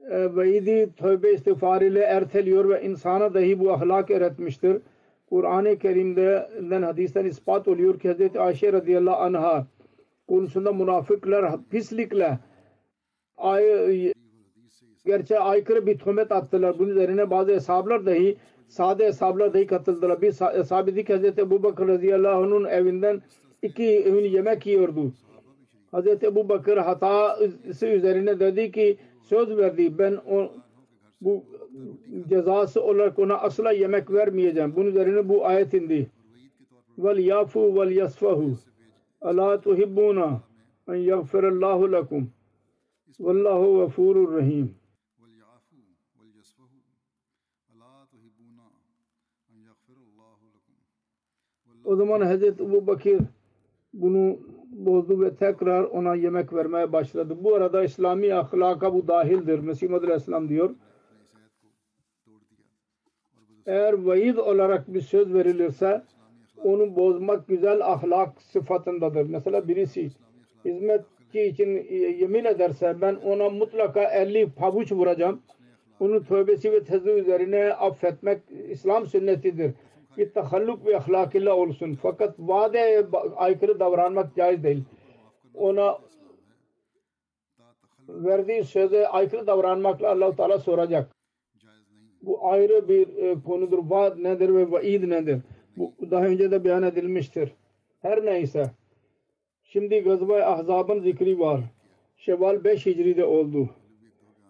e, 0.09 0.35
vaidi 0.35 0.89
tövbe 0.97 1.33
istiğfar 1.33 1.81
ile 1.81 1.99
erteliyor 1.99 2.69
ve 2.69 2.83
insana 2.83 3.33
dahi 3.33 3.59
bu 3.59 3.71
ahlak 3.73 4.11
öğretmiştir. 4.11 4.81
Kur'an-ı 5.29 5.79
Kerim'den 5.79 6.81
hadisten 6.81 7.25
ispat 7.25 7.67
oluyor 7.67 7.99
ki 7.99 8.13
Hz. 8.13 8.35
Ayşe 8.35 8.73
radıyallahu 8.73 9.21
anha 9.21 9.67
konusunda 10.27 10.73
münafıklar 10.73 11.59
pislikle 11.71 12.39
ay, 13.37 14.13
gerçeğe 15.05 15.39
aykırı 15.39 15.87
bir 15.87 15.97
töhmet 15.97 16.31
attılar. 16.31 16.79
Bunun 16.79 16.89
üzerine 16.89 17.29
bazı 17.29 17.51
hesaplar 17.51 18.05
dahi 18.05 18.37
sade 18.69 19.05
hesaplar 19.05 19.53
dahi 19.53 19.67
katıldılar. 19.67 20.21
Bir 20.21 20.31
sa- 20.31 20.57
hesap 20.57 20.89
idi 20.89 21.05
ki 21.05 21.15
Hz. 21.17 21.23
Ebu 21.25 21.63
Bakır 21.63 21.87
radıyallahu 21.87 22.43
anh'ın 22.43 22.65
evinden 22.65 23.21
iki 23.61 24.03
öğün 24.05 24.23
yemek 24.29 24.65
yiyordu. 24.65 25.11
Hz. 25.93 26.07
Ebu 26.23 26.49
Bakır 26.49 26.77
hatası 26.77 27.87
üzerine 27.87 28.39
dedi 28.39 28.71
ki 28.71 28.97
söz 29.23 29.57
verdi 29.57 29.97
ben 29.97 30.17
o, 30.29 30.51
bu 31.21 31.43
cezası 32.29 32.83
olarak 32.83 33.19
ona 33.19 33.37
asla 33.37 33.71
yemek 33.71 34.11
vermeyeceğim. 34.11 34.75
Bunun 34.75 34.87
üzerine 34.87 35.29
bu 35.29 35.45
ayet 35.45 35.73
indi. 35.73 36.07
Vel 36.97 37.17
yafu 37.17 37.75
vel 37.75 37.91
yasfahu. 37.91 38.51
Ala 39.21 39.61
tuhibbuna 39.61 40.41
en 40.87 40.95
yaghfirallahu 40.95 41.91
lekum. 41.91 42.29
Vallahu 43.19 43.77
gafurur 43.77 44.37
rahim. 44.37 44.78
O 51.89 51.95
zaman 51.95 52.21
Hazreti 52.21 52.63
Ebu 52.63 52.87
Bakır 52.87 53.19
bunu 53.93 54.37
bozdu 54.71 55.21
ve 55.21 55.35
tekrar 55.35 55.83
ona 55.83 56.15
yemek 56.15 56.53
vermeye 56.53 56.93
başladı. 56.93 57.37
Bu 57.41 57.55
arada 57.55 57.83
İslami 57.83 58.33
ahlaka 58.33 58.93
bu 58.93 59.07
dahildir. 59.07 59.59
Mesih 59.59 59.89
Muhammed 59.89 60.07
Aleyhisselam 60.07 60.49
diyor. 60.49 60.69
Eğer 63.65 63.93
vaid 63.93 64.37
olarak 64.37 64.93
bir 64.93 65.01
söz 65.01 65.33
verilirse 65.33 66.03
onu 66.63 66.95
bozmak 66.95 67.47
güzel 67.47 67.85
ahlak 67.85 68.41
sıfatındadır. 68.41 69.29
Mesela 69.29 69.67
birisi 69.67 70.09
hizmetçi 70.65 71.41
için 71.41 71.69
yemin 72.19 72.45
ederse 72.45 72.95
ben 73.01 73.15
ona 73.15 73.49
mutlaka 73.49 74.03
50 74.03 74.49
pabuç 74.49 74.91
vuracağım. 74.91 75.41
Onun 75.99 76.23
tövbesi 76.23 76.71
ve 76.71 76.83
tezü 76.83 77.09
üzerine 77.09 77.73
affetmek 77.73 78.41
İslam 78.69 79.07
sünnetidir. 79.07 79.73
Bir 80.19 80.33
tahalluk 80.33 80.85
ve 80.85 80.97
ahlakıyla 80.97 81.55
olsun. 81.55 81.97
Fakat 82.01 82.35
vade 82.39 83.07
aykırı 83.35 83.79
davranmak 83.79 84.35
caiz 84.35 84.63
değil. 84.63 84.83
Ona 85.53 85.99
verdiği 88.09 88.63
söze 88.63 89.07
aykırı 89.07 89.47
davranmakla 89.47 90.11
Allah-u 90.11 90.35
Teala 90.35 90.59
soracak. 90.59 91.15
Bu 92.21 92.49
ayrı 92.49 92.87
bir 92.87 93.17
e, 93.17 93.35
konudur. 93.45 93.79
Vaad 93.89 94.23
nedir 94.23 94.49
ve 94.49 94.71
vaid 94.71 95.09
nedir? 95.09 95.41
Bu 95.77 95.93
daha 96.11 96.25
önce 96.25 96.51
de 96.51 96.63
beyan 96.63 96.83
edilmiştir. 96.83 97.51
Her 98.01 98.25
neyse. 98.25 98.71
Şimdi 99.63 99.99
Gazva-i 99.99 100.43
Ahzab'ın 100.43 100.99
zikri 100.99 101.39
var. 101.39 101.61
Şevval 102.17 102.63
5 102.63 102.85
Hicri'de 102.85 103.25
oldu. 103.25 103.69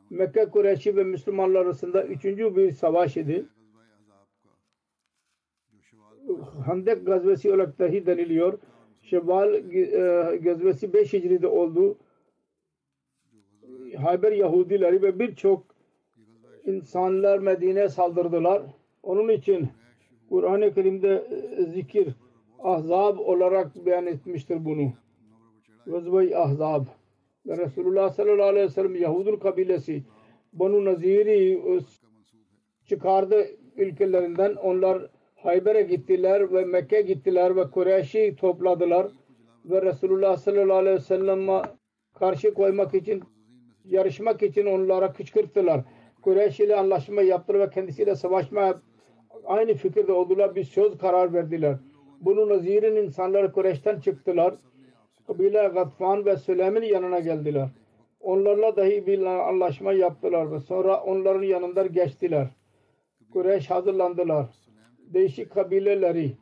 Mekke 0.09 0.45
Kureyşi 0.45 0.95
ve 0.95 1.03
Müslümanlar 1.03 1.61
arasında 1.61 2.03
üçüncü 2.03 2.55
bir 2.55 2.71
savaş 2.71 3.17
idi. 3.17 3.45
Handek 6.65 7.05
gazvesi 7.05 7.53
olarak 7.53 7.79
dahi 7.79 8.05
deniliyor. 8.05 8.59
Şevval 9.01 9.53
e, 9.53 10.37
gazvesi 10.37 10.93
5 10.93 11.13
Hicri'de 11.13 11.47
oldu. 11.47 11.97
Hayber 13.97 14.31
Yahudileri 14.31 15.01
ve 15.01 15.19
birçok 15.19 15.63
insanlar 16.65 17.39
Medine'ye 17.39 17.89
saldırdılar. 17.89 18.61
Onun 19.03 19.29
için 19.29 19.67
Kur'an-ı 20.29 20.73
Kerim'de 20.73 21.27
e, 21.57 21.63
zikir 21.63 22.07
ahzab 22.59 23.19
olarak 23.19 23.85
beyan 23.85 24.05
etmiştir 24.05 24.65
bunu. 24.65 24.93
Gazve-i 25.85 26.37
Ahzab. 26.37 26.85
Ve 27.45 27.57
Resulullah 27.57 28.09
sallallahu 28.09 28.47
aleyhi 28.47 28.65
ve 28.65 28.69
sellem 28.69 28.95
Yahudun 28.95 29.35
kabilesi 29.35 30.03
Banu 30.53 30.85
Nazir'i 30.85 31.53
e, 31.53 31.79
çıkardı 32.85 33.47
ülkelerinden. 33.77 34.55
Onlar 34.55 35.09
Hayber'e 35.43 35.81
gittiler 35.81 36.53
ve 36.53 36.65
Mekke 36.65 37.01
gittiler 37.01 37.55
ve 37.55 37.63
Kureyş'i 37.71 38.35
topladılar 38.39 39.07
ve 39.65 39.81
Resulullah 39.81 40.37
sallallahu 40.37 40.77
aleyhi 40.77 40.95
ve 40.95 41.01
sellem'e 41.01 41.61
karşı 42.19 42.53
koymak 42.53 42.95
için 42.95 43.23
yarışmak 43.85 44.43
için 44.43 44.65
onlara 44.65 45.13
kışkırttılar. 45.13 45.81
Kureyş 46.21 46.59
ile 46.59 46.75
anlaşma 46.75 47.21
yaptılar 47.21 47.59
ve 47.59 47.69
kendisiyle 47.69 48.15
savaşma 48.15 48.81
aynı 49.45 49.73
fikirde 49.73 50.11
oldular. 50.11 50.55
Bir 50.55 50.63
söz 50.63 50.97
karar 50.97 51.33
verdiler. 51.33 51.75
Bunu 52.21 52.49
Nazir'in 52.49 52.95
insanları 52.95 53.51
Kureyş'ten 53.51 53.99
çıktılar. 53.99 54.53
Kabile 55.27 55.67
Gatfan 55.67 56.25
ve 56.25 56.37
Süleym'in 56.37 56.81
yanına 56.81 57.19
geldiler. 57.19 57.69
Onlarla 58.19 58.75
dahi 58.75 59.07
bir 59.07 59.25
anlaşma 59.25 59.93
yaptılar 59.93 60.51
ve 60.51 60.59
sonra 60.59 61.03
onların 61.03 61.43
yanından 61.43 61.93
geçtiler. 61.93 62.47
Kureyş 63.33 63.69
hazırlandılar. 63.69 64.58
Değişik 65.13 65.51
kabileleri 65.51 66.37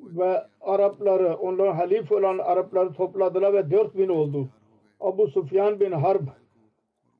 ve 0.00 0.46
Arapları, 0.60 1.36
onların 1.36 1.74
halif 1.74 2.12
olan 2.12 2.38
Arapları 2.38 2.92
topladılar 2.92 3.52
ve 3.52 3.70
4000 3.70 4.08
oldu. 4.08 4.48
Abu 5.00 5.26
Sufyan 5.26 5.80
bin 5.80 5.92
Harb 5.92 6.26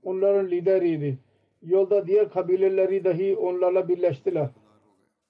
onların 0.03 0.51
lideriydi. 0.51 1.19
Yolda 1.63 2.07
diğer 2.07 2.31
kabileleri 2.31 3.05
dahi 3.05 3.37
onlarla 3.37 3.89
birleştiler. 3.89 4.49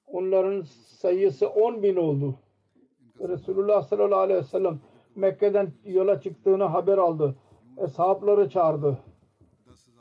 Onların 0.07 0.63
sayısı 1.01 1.49
10 1.49 1.83
bin 1.83 1.97
oldu. 1.97 2.35
Resulullah 3.21 3.83
sallallahu 3.83 4.21
aleyhi 4.21 4.41
ve 4.41 4.45
sellem 4.45 4.81
Mekke'den 5.17 5.73
yola 5.85 6.21
çıktığını 6.21 6.65
haber 6.65 6.99
aldı. 6.99 7.35
Eshabları 7.77 8.51
çağırdı. 8.51 8.99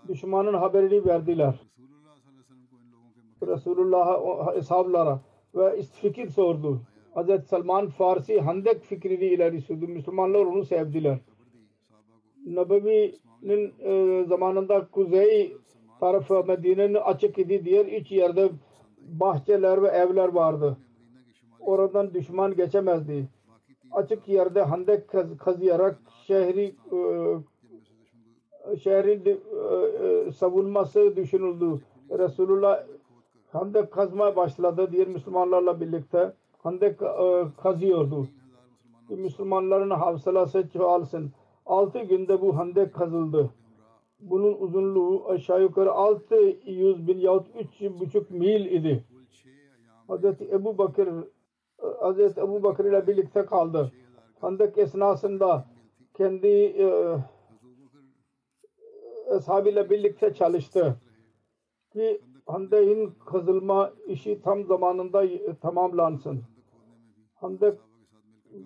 Düşmanın 0.08 0.54
haberini 0.54 1.06
verdiler. 1.06 1.67
Resulullah'a 3.48 4.54
eshablara 4.54 5.20
ve 5.56 5.82
fikir 5.82 6.28
sordu. 6.28 6.82
Hz. 7.16 7.48
Salman 7.48 7.88
Farsi 7.88 8.40
Handek 8.40 8.84
fikrini 8.84 9.26
ileri 9.26 9.62
sürdü. 9.62 9.88
Müslümanlar 9.88 10.40
onu 10.40 10.66
sevdiler. 10.66 11.18
Nebevi'nin 12.46 13.74
e, 13.80 14.24
zamanında 14.26 14.88
kuzey 14.92 15.58
tarafı 16.00 16.44
Medine'nin 16.48 16.94
açık 16.94 17.38
idi. 17.38 17.66
Diğer 17.66 17.86
üç 17.86 18.12
yerde 18.12 18.50
bahçeler 19.00 19.84
ve 19.84 19.88
evler 19.88 20.28
vardı. 20.28 20.78
Oradan 21.60 22.14
düşman 22.14 22.56
geçemezdi. 22.56 23.28
Açık 23.92 24.28
yerde 24.28 24.62
handek 24.62 25.08
kaz, 25.08 25.38
kazıyarak 25.38 26.00
şehri 26.28 26.76
e, 26.92 26.98
şehrin 28.78 29.26
e, 29.26 29.32
e, 29.32 30.32
savunması 30.32 31.16
düşünüldü. 31.16 31.82
Resulullah 32.12 32.84
handek 33.52 33.92
kazmaya 33.92 34.36
başladı 34.36 34.90
diğer 34.92 35.08
Müslümanlarla 35.08 35.82
birlikte. 35.82 36.34
Handek 36.58 37.02
e, 37.02 37.46
kazıyordu. 37.64 38.28
Müslümanların 39.10 39.90
hafsalası 39.90 40.70
çoğalsın. 40.70 41.32
Altı 41.66 42.00
günde 42.00 42.42
bu 42.42 42.58
handek 42.58 42.94
kazıldı. 42.94 43.50
Bunun 44.20 44.54
uzunluğu 44.54 45.30
aşağı 45.30 45.62
yukarı 45.62 45.92
600 45.92 47.08
bin 47.08 47.18
yahut 47.18 47.48
3,5 47.56 48.34
mil 48.34 48.66
idi. 48.66 49.04
Hazreti 50.08 50.46
Ebu 50.52 50.78
Bakır 50.78 51.10
Hazreti 52.00 52.40
Ebu 52.40 52.64
Bakır 52.64 52.86
ile 52.86 53.08
birlikte 53.08 53.46
kaldı. 53.46 53.92
Handek 54.42 54.78
esnasında 54.78 55.66
kendi 56.14 56.48
e, 56.48 57.18
ashabıyla 59.32 59.90
birlikte 59.90 60.34
çalıştı. 60.34 60.98
Ki 61.94 62.22
Hande'in 62.48 63.14
kazılma 63.26 63.92
işi 64.08 64.42
tam 64.42 64.64
zamanında 64.64 65.24
y- 65.24 65.56
tamamlansın. 65.62 66.44
Hande 67.36 67.76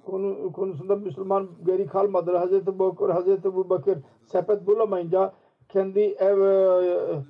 konu, 0.05 0.51
konusunda 0.51 0.95
Müslüman 0.95 1.49
geri 1.65 1.87
kalmadı. 1.87 2.37
Hazreti 2.37 2.79
Bakır, 2.79 3.09
Hazreti 3.09 3.47
Ebu 3.47 3.69
Bakır 3.69 3.97
sepet 4.25 4.67
bulamayınca 4.67 5.33
kendi 5.69 5.99
ev 5.99 6.41
e, 6.41 7.23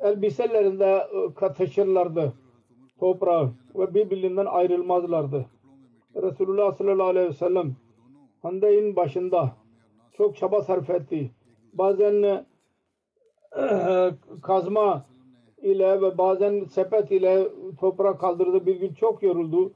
elbiselerinde 0.00 1.06
e, 1.40 1.54
taşırlardı 1.54 2.32
toprağı 3.00 3.50
ve 3.74 3.94
birbirinden 3.94 4.46
ayrılmazlardı. 4.46 5.46
Resulullah 6.16 6.76
sallallahu 6.76 7.06
aleyhi 7.06 7.28
ve 7.28 7.32
sellem 7.32 7.76
Hande'in 8.42 8.96
başında 8.96 9.52
çok 10.12 10.36
çaba 10.36 10.62
sarf 10.62 10.90
etti. 10.90 11.30
Bazen 11.72 12.22
e, 12.22 12.44
kazma 14.42 15.04
ile 15.62 16.02
ve 16.02 16.18
bazen 16.18 16.64
sepet 16.64 17.10
ile 17.10 17.48
toprak 17.80 18.20
kaldırdı. 18.20 18.66
Bir 18.66 18.80
gün 18.80 18.94
çok 18.94 19.22
yoruldu. 19.22 19.72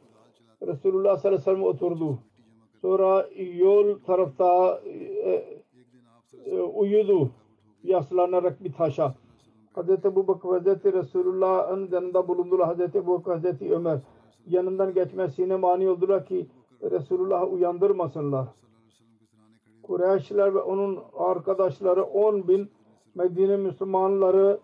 Resulullah 0.66 1.16
sallallahu 1.16 1.28
aleyhi 1.28 1.40
ve 1.40 1.44
sellem 1.44 1.62
oturdu. 1.62 2.18
Sonra 2.82 3.28
yol 3.54 3.98
tarafta 3.98 4.80
e, 4.84 5.44
e, 6.46 6.60
uyudu 6.60 7.30
yaslanarak 7.82 8.64
bir 8.64 8.72
taşa. 8.72 9.14
Hazreti 9.74 10.08
Ebu 10.08 10.28
Bakır 10.28 10.48
Hazreti 10.48 10.92
Resulullah'ın 10.92 11.88
yanında 11.92 12.28
bulundular. 12.28 12.66
Hazreti 12.66 12.98
Ebu 12.98 13.18
Bakır 13.18 13.32
Hazreti 13.32 13.74
Ömer 13.74 13.98
yanından 14.46 14.94
geçmesine 14.94 15.56
mani 15.56 15.88
oldular 15.88 16.26
ki 16.26 16.46
Resulullah'ı 16.82 17.46
uyandırmasınlar. 17.46 18.46
Kureyşler 19.82 20.54
ve 20.54 20.58
onun 20.58 20.98
arkadaşları 21.18 22.04
10 22.04 22.48
bin 22.48 22.70
Medine 23.14 23.56
Müslümanları 23.56 24.60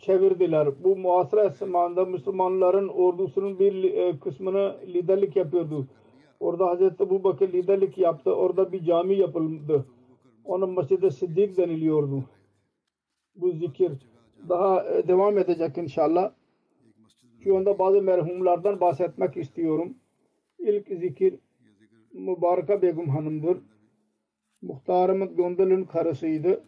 çevirdiler. 0.00 0.84
Bu 0.84 0.96
muhasara 0.96 1.48
zamanında 1.48 2.04
Müslümanların 2.04 2.88
ordusunun 2.88 3.58
bir 3.58 3.84
e, 3.84 4.18
kısmını 4.18 4.76
liderlik 4.86 5.36
yapıyordu. 5.36 5.86
Orada 6.40 6.66
Hazreti 6.66 7.02
Ebu 7.04 7.24
Bakır 7.24 7.52
liderlik 7.52 7.98
yaptı. 7.98 8.34
Orada 8.34 8.72
bir 8.72 8.84
cami 8.84 9.16
yapıldı. 9.16 9.86
Ona 10.44 10.66
Mescid-i 10.66 11.10
Siddik 11.10 11.56
deniliyordu. 11.56 12.24
Bu 13.36 13.52
zikir 13.52 13.92
daha 14.48 14.84
e, 14.84 15.08
devam 15.08 15.38
edecek 15.38 15.78
inşallah. 15.78 16.32
Şu 17.44 17.56
anda 17.56 17.78
bazı 17.78 18.02
merhumlardan 18.02 18.80
bahsetmek 18.80 19.36
istiyorum. 19.36 19.94
İlk 20.58 20.86
zikir 20.88 21.34
Mübareka 22.12 22.82
Begum 22.82 23.08
Hanım'dır. 23.08 23.58
Muhtar 24.62 25.08
Ahmet 25.08 25.36
Gondal'ın 25.36 25.84
karısıydı. 25.84 26.64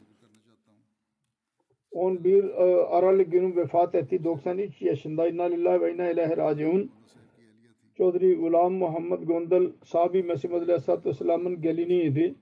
11 1.94 2.44
e, 2.44 2.84
Aralık 2.84 3.32
günü 3.32 3.56
vefat 3.56 3.94
etti. 3.94 4.24
93 4.24 4.82
yaşında. 4.82 5.28
İnna 5.28 5.42
lillahi 5.42 5.80
ve 5.80 5.94
inna 5.94 6.10
ilahi 6.10 6.36
raciun. 6.36 6.90
Çodri 7.96 8.36
Gulam 8.36 8.72
Muhammed 8.72 9.22
Gondal 9.22 9.66
Sabi 9.84 10.22
Mesih 10.22 10.52
Aleyhisselatü 10.52 11.08
Vesselam'ın 11.08 11.60
geliniydi. 11.60 12.34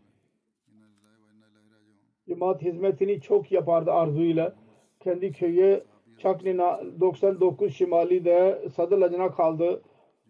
Cemaat 2.28 2.62
hizmetini 2.62 3.20
çok 3.20 3.52
yapardı 3.52 3.92
arzuyla. 3.92 4.54
Kendi 5.00 5.32
köyü 5.32 5.82
Çaknina 6.18 6.80
99 7.00 7.74
Şimali'de 7.74 8.68
Sadılacına 8.76 9.30
kaldı. 9.30 9.82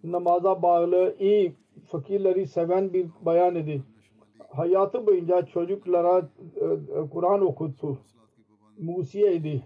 Namaza 0.05 0.63
bağlı, 0.63 1.17
iyi 1.19 1.55
fakirleri 1.87 2.47
seven 2.47 2.93
bir 2.93 3.07
bayan 3.21 3.55
idi. 3.55 3.83
Hayatı 4.49 5.07
boyunca 5.07 5.47
çocuklara 5.47 6.29
e, 6.57 6.65
e, 6.65 7.09
Kur'an 7.11 7.47
okuttu. 7.47 7.99
Musiye 8.83 9.37
idi. 9.37 9.63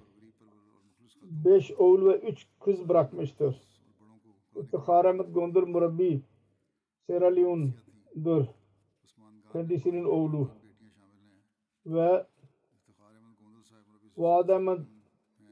Beş 1.23 1.73
oğul 1.73 2.07
ve 2.07 2.19
üç 2.19 2.47
kız 2.61 2.89
bırakmıştır. 2.89 3.57
İftihar 4.57 5.05
Ahmet 5.05 5.35
Gondar 5.35 5.63
Murabbi 5.63 6.21
Sierra 7.07 7.27
Leone'dur. 7.27 8.45
Kendisinin 9.53 10.05
oğlu 10.05 10.49
ve 11.87 12.27
Vaad 14.17 14.49
Ahmet 14.49 14.81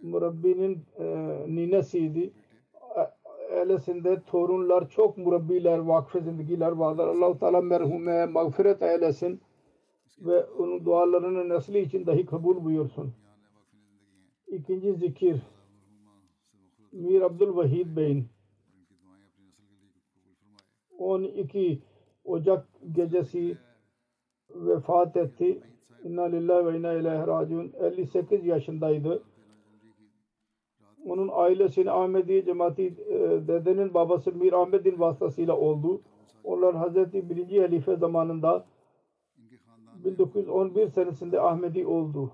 Murabbi'nin 0.02 0.84
e, 0.98 1.04
ninesiydi. 1.48 2.32
Ailesinde 3.52 4.22
torunlar 4.22 4.88
çok 4.88 5.18
murabbiler, 5.18 5.78
vakfe 5.78 6.20
zindigiler 6.20 6.72
vardır. 6.72 7.06
Allah-u 7.06 7.38
Teala 7.38 7.60
merhume 7.60 8.26
mağfiret 8.26 8.82
eylesin 8.82 9.40
ve 10.18 10.44
onun 10.44 10.84
dualarını 10.84 11.48
nesli 11.48 11.78
için 11.78 12.06
dahi 12.06 12.26
kabul 12.26 12.64
buyursun. 12.64 13.14
İkinci 14.46 14.94
zikir 14.94 15.42
Mir 16.92 17.20
Abdülvahid 17.20 17.96
Bey'in 17.96 18.28
12 20.98 21.82
Ocak 22.24 22.66
gecesi 22.92 23.58
vefat 24.50 25.16
etti. 25.16 25.62
İnna 26.04 26.22
lillahi 26.22 26.66
ve 26.66 26.78
inna 26.78 26.92
ileyhi 26.92 27.26
raciun. 27.26 27.72
58 27.80 28.46
yaşındaydı. 28.46 29.22
Onun 31.04 31.30
ailesinin 31.32 31.86
Ahmedi 31.86 32.44
cemaati 32.44 32.82
e, 32.86 33.18
dedenin 33.48 33.94
babası 33.94 34.32
Mir 34.32 34.52
Ahmed'in 34.52 35.00
vasıtasıyla 35.00 35.56
oldu. 35.56 36.02
Onlar 36.44 36.74
Hazreti 36.76 37.30
1. 37.30 37.58
Halife 37.60 37.96
zamanında 37.96 38.66
1911 40.04 40.88
senesinde 40.88 41.40
Ahmedi 41.40 41.86
oldu. 41.86 42.32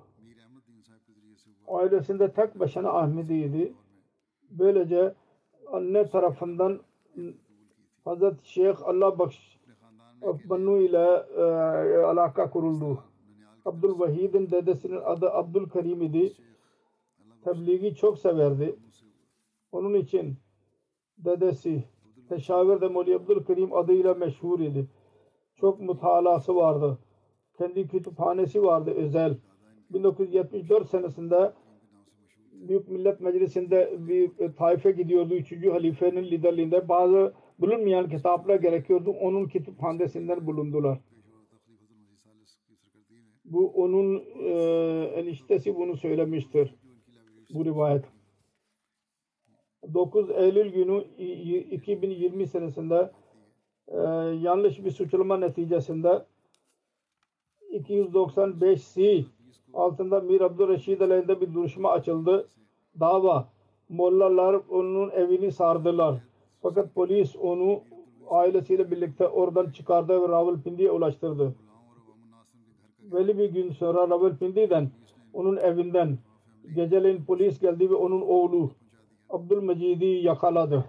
Ailesinde 1.71 2.33
tek 2.33 2.61
başına 2.61 2.89
Ahmedi'ydi. 2.89 3.73
Böylece 4.51 5.14
anne 5.73 6.09
tarafından 6.11 6.81
Hazreti 8.05 8.51
Şeyh 8.53 8.77
Allah 8.85 9.18
Bakş 9.18 9.61
Akbanu 10.23 10.79
ile 10.79 11.25
e, 11.37 11.43
alaka 12.03 12.51
kuruldu. 12.51 13.05
Abdülvahid'in 13.64 14.51
dedesinin 14.51 15.01
adı 15.05 15.31
Abdülkerim 15.31 16.03
idi. 16.03 16.33
Tebliği 17.45 17.95
çok 17.95 18.18
severdi. 18.18 18.77
Onun 19.73 19.95
için 19.95 20.37
dedesi 21.18 21.85
Teşavir 22.29 22.81
de 22.81 22.89
Moli 22.89 23.14
Abdülkerim 23.16 23.73
adıyla 23.73 24.14
meşhur 24.14 24.61
idi. 24.61 24.87
Çok 25.57 25.81
mutalası 25.81 26.57
vardı. 26.57 26.99
Kendi 27.59 27.89
kütüphanesi 27.89 28.62
vardı 28.62 28.91
özel. 28.91 29.37
1974 29.91 30.89
senesinde 30.89 31.53
Büyük 32.69 32.89
Millet 32.89 33.21
Meclisi'nde 33.21 33.97
bir 33.99 34.39
e, 34.39 34.55
taife 34.55 34.91
gidiyordu. 34.91 35.35
Üçüncü 35.35 35.71
halifenin 35.71 36.25
liderliğinde 36.25 36.89
bazı 36.89 37.33
bulunmayan 37.59 38.09
kitaplar 38.09 38.57
gerekiyordu. 38.57 39.11
Onun 39.11 39.49
kütüphanesinden 39.49 40.47
bulundular. 40.47 40.99
Bu 43.45 43.69
onun 43.69 44.25
e, 44.45 44.53
eniştesi 45.15 45.77
bunu 45.77 45.97
söylemiştir. 45.97 46.75
Bu 47.55 47.65
rivayet. 47.65 48.05
9 49.95 50.31
Eylül 50.31 50.73
günü 50.73 51.05
2020 51.71 52.47
senesinde 52.47 53.11
e, 53.89 53.99
yanlış 54.43 54.85
bir 54.85 54.91
suçlama 54.91 55.37
neticesinde 55.37 56.25
295 57.71 58.95
C 58.95 59.25
altında 59.75 60.21
Mir 60.21 60.41
Abdurreşid 60.41 61.01
aleyhinde 61.01 61.41
bir 61.41 61.55
duruşma 61.55 61.91
açıldı. 61.91 62.49
Dava. 63.01 63.49
Mollalar 63.89 64.61
onun 64.71 65.11
evini 65.11 65.53
sardılar. 65.53 66.21
Fakat 66.62 66.95
polis 66.95 67.37
onu 67.37 67.81
ailesiyle 68.31 68.91
birlikte 68.91 69.29
oradan 69.29 69.71
çıkardı 69.71 70.23
ve 70.23 70.29
Ravalpindi'ye 70.29 70.91
ulaştırdı. 70.91 71.55
Belli 72.99 73.39
bir 73.39 73.51
gün 73.51 73.73
sonra 73.73 74.09
Ravalpindi'den 74.09 74.91
onun 75.33 75.57
evinden 75.57 76.18
geceleyin 76.75 77.25
polis 77.25 77.61
geldi 77.61 77.91
ve 77.91 77.95
onun 77.95 78.21
oğlu 78.21 78.71
Abdülmecid'i 79.31 80.07
yakaladı. 80.07 80.85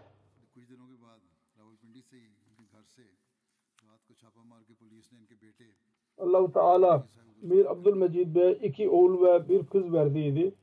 Allah-u 6.17 6.51
Teala 6.51 7.05
Mir 7.41 7.71
Abdülmecid 7.71 8.35
Bey 8.35 8.59
iki 8.63 8.89
oğul 8.89 9.25
ve 9.25 9.49
bir 9.49 9.65
kız 9.65 9.93
verdiydi. 9.93 10.53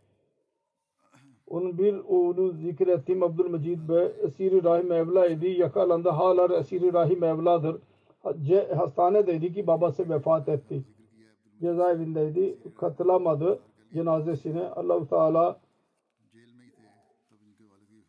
Onun 1.46 1.78
bir 1.78 1.94
oğlu 2.08 2.52
zikrettiğim 2.52 3.22
Abdülmecid 3.22 3.88
Bey 3.88 4.12
esiri 4.22 4.64
rahim 4.64 4.92
evla 4.92 5.26
idi. 5.26 5.48
Yakalandı. 5.48 6.08
Hala 6.08 6.56
esiri 6.56 6.92
rahim 6.92 7.24
evladır. 7.24 7.76
Hastanedeydi 8.76 9.52
ki 9.52 9.66
babası 9.66 10.10
vefat 10.10 10.48
etti. 10.48 10.84
Cezaevindeydi. 11.60 12.58
Katılamadı 12.76 13.58
cenazesine. 13.94 14.68
Allahu 14.68 15.08
Teala 15.08 15.60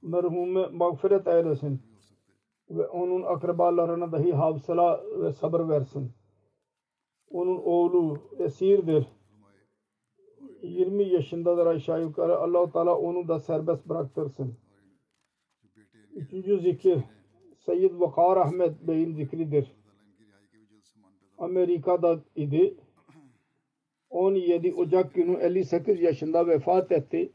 merhumu 0.02 0.70
mağfiret 0.72 1.28
eylesin 1.28 1.82
ve 2.70 2.88
onun 2.88 3.24
akrabalarına 3.24 4.12
dahi 4.12 4.34
havsala 4.34 5.02
ve 5.22 5.34
sabır 5.34 5.70
versin. 5.70 6.12
Onun 7.30 7.58
oğlu 7.58 8.18
esirdir. 8.40 9.08
20 10.62 11.04
yaşındadır 11.04 11.66
aşağı 11.66 12.02
yukarı. 12.02 12.38
allah 12.38 12.72
Teala 12.72 12.98
onu 12.98 13.28
da 13.28 13.40
serbest 13.40 13.90
bıraktırsın. 13.90 14.58
Üçüncü 16.16 16.60
zikir 16.60 17.00
Seyyid 17.58 18.00
Vakar 18.00 18.38
Ahmet 18.38 18.88
Bey'in 18.88 19.14
zikridir. 19.14 19.72
Amerika'da 21.38 22.20
idi. 22.36 22.78
17 24.10 24.74
Ocak 24.74 25.14
günü 25.14 25.38
58 25.38 26.02
yaşında 26.02 26.48
vefat 26.48 26.92
etti. 26.92 27.32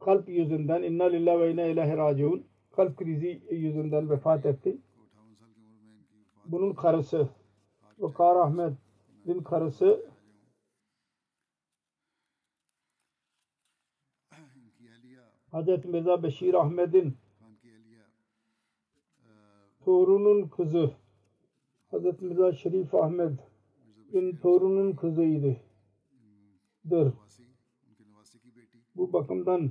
Kalp 0.00 0.28
yüzünden 0.28 0.82
inna 0.82 1.04
lillahi 1.04 1.40
ve 1.40 1.52
inna 1.52 1.64
ilahi 1.64 1.96
raciun 1.96 2.44
kalp 2.70 2.96
krizi 2.96 3.42
yüzünden 3.50 4.10
vefat 4.10 4.46
etti. 4.46 4.78
Bunun 6.46 6.72
karısı 6.72 7.28
Vakar 7.98 8.36
Ahmet'in 8.36 9.42
karısı 9.42 10.10
Hazreti 15.50 15.88
Mirza 15.88 16.22
Beşir 16.22 16.54
Ahmet'in 16.54 17.16
torunun 19.84 20.48
kızı 20.48 20.90
Hazreti 21.90 22.24
Mirza 22.24 22.52
Şerif 22.52 22.94
Ahmet'in 22.94 24.36
torunun 24.36 24.92
kızıydı. 24.92 25.56
Dır. 26.90 27.12
Bu 28.96 29.12
bakımdan 29.12 29.70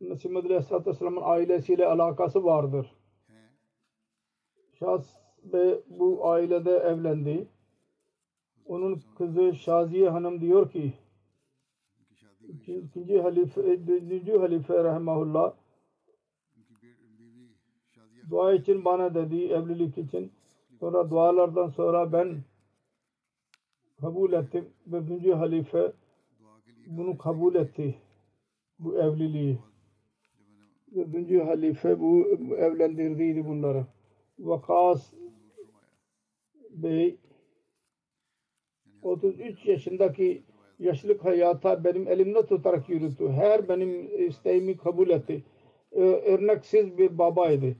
Mesih 0.00 0.36
Aleyhisselatü 0.36 0.90
Vesselam'ın 0.90 1.22
ailesiyle 1.24 1.86
alakası 1.86 2.44
vardır. 2.44 2.94
Şahs 4.78 5.25
ve 5.52 5.80
bu 5.90 6.28
ailede 6.30 6.70
evlendi. 6.70 7.46
Onun 8.66 9.02
kızı 9.18 9.54
Şaziye 9.54 10.08
Hanım 10.10 10.40
diyor 10.40 10.70
ki 10.70 10.92
ikinci 12.48 13.20
halife, 13.22 13.74
ikinci 13.74 14.38
halife 14.38 14.84
rahmetullah 14.84 15.54
dua 18.30 18.52
için 18.52 18.84
bana 18.84 19.14
dedi 19.14 19.44
evlilik 19.44 19.98
için. 19.98 20.32
Sonra 20.80 21.10
dualardan 21.10 21.68
sonra 21.68 22.12
ben 22.12 22.36
kabul 24.00 24.32
ettim 24.32 24.68
ve 24.86 25.06
birinci 25.06 25.34
halife 25.34 25.92
bunu 26.86 27.18
kabul 27.18 27.54
etti. 27.54 27.94
Bu 28.78 28.98
evliliği. 28.98 29.58
Ve 30.92 31.44
halife 31.44 32.00
bu 32.00 32.28
evlendirdiydi 32.56 33.46
bunları. 33.46 33.86
Vakas 34.38 35.12
Bey 36.82 37.16
33 39.02 39.66
yaşındaki 39.66 40.42
yaşlık 40.78 41.24
hayata 41.24 41.84
benim 41.84 42.08
elimde 42.08 42.46
tutarak 42.46 42.88
yürüttü. 42.88 43.28
Her 43.28 43.68
benim 43.68 44.26
isteğimi 44.28 44.76
kabul 44.76 45.10
etti. 45.10 45.44
Örneksiz 45.92 46.98
bir 46.98 47.18
babaydı. 47.18 47.76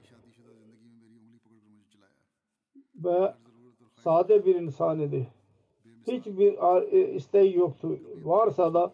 Ve 2.94 3.34
sade 3.94 4.46
bir 4.46 4.54
insan 4.54 5.00
idi. 5.00 5.28
Hiçbir 6.06 6.58
e, 6.92 7.14
isteği 7.14 7.56
yoktu. 7.56 7.98
Varsa 8.22 8.74
da 8.74 8.92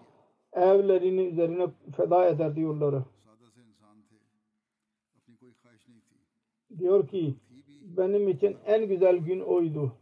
evlerinin 0.52 1.30
üzerine 1.30 1.66
feda 1.96 2.28
eder 2.28 2.56
diyorlar. 2.56 2.94
Diyor 6.78 7.08
ki 7.08 7.34
benim 7.96 8.28
için 8.28 8.56
en 8.66 8.88
güzel 8.88 9.16
gün 9.16 9.40
oydu. 9.40 9.92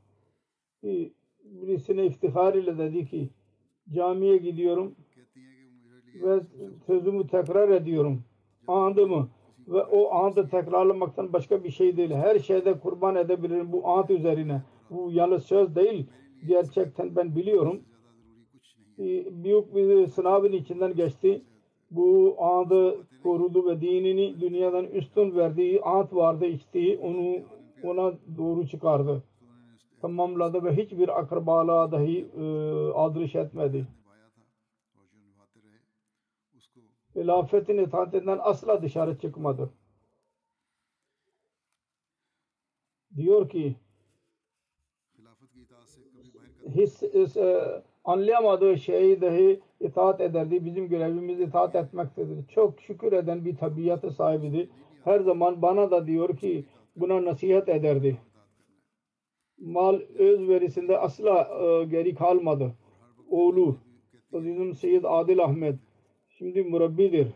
Birisine 1.44 2.06
iftihar 2.06 2.54
ile 2.54 2.78
dedi 2.78 3.06
ki 3.06 3.28
camiye 3.94 4.36
gidiyorum 4.36 4.94
ve 6.22 6.40
sözümü 6.86 7.26
tekrar 7.26 7.68
ediyorum. 7.68 8.22
Andımı 8.66 9.28
ve 9.68 9.82
o 9.82 10.14
andı 10.14 10.48
tekrarlamaktan 10.48 11.32
başka 11.32 11.64
bir 11.64 11.70
şey 11.70 11.96
değil. 11.96 12.10
Her 12.10 12.38
şeyde 12.38 12.78
kurban 12.78 13.16
edebilirim 13.16 13.72
bu 13.72 13.88
ant 13.88 14.10
üzerine. 14.10 14.62
Bu 14.90 15.10
yalnız 15.12 15.44
söz 15.44 15.76
değil. 15.76 16.06
Gerçekten 16.46 17.16
ben 17.16 17.36
biliyorum. 17.36 17.80
Büyük 19.44 19.74
bir 19.74 20.06
sınavın 20.06 20.52
içinden 20.52 20.94
geçti. 20.94 21.42
Bu 21.90 22.36
andı 22.38 22.96
korudu 23.22 23.66
ve 23.66 23.80
dinini 23.80 24.40
dünyadan 24.40 24.84
üstün 24.84 25.36
verdiği 25.36 25.80
ant 25.80 26.14
vardı 26.14 26.46
içtiği. 26.46 26.98
Onu 26.98 27.38
ona 27.82 28.12
doğru 28.38 28.66
çıkardı. 28.66 29.22
Tamamladı 30.00 30.64
ve 30.64 30.76
hiçbir 30.76 31.20
akrabalığa 31.20 31.92
dahi 31.92 32.26
e, 32.36 32.42
adrış 32.94 33.34
etmedi. 33.34 33.86
Hilafetin 37.16 37.78
itaatinden 37.78 38.38
asla 38.42 38.82
dışarı 38.82 39.18
çıkmadı. 39.18 39.70
Diyor 43.16 43.48
ki 43.48 43.76
his, 46.74 47.02
his, 47.02 47.36
anlayamadığı 48.04 48.78
şeyi 48.78 49.20
dahi 49.20 49.60
itaat 49.80 50.20
ederdi. 50.20 50.64
Bizim 50.64 50.88
görevimiz 50.88 51.40
itaat 51.40 51.74
etmektedir. 51.74 52.46
Çok 52.48 52.80
şükür 52.80 53.12
eden 53.12 53.44
bir 53.44 53.56
tabiatı 53.56 54.10
sahibidir. 54.10 54.68
Her 55.04 55.20
zaman 55.20 55.62
bana 55.62 55.90
da 55.90 56.06
diyor 56.06 56.36
ki 56.36 56.66
buna 56.96 57.24
nasihat 57.24 57.68
ederdi. 57.68 58.18
Mal 59.58 60.00
özverisinde 60.18 60.98
asla 60.98 61.48
e, 61.62 61.84
geri 61.84 62.14
kalmadı. 62.14 62.74
Oğlu 63.30 63.76
Azizun 64.32 64.72
Seyyid 64.72 65.04
Adil 65.04 65.44
Ahmet 65.44 65.74
şimdi 66.28 66.62
murabbidir. 66.62 67.28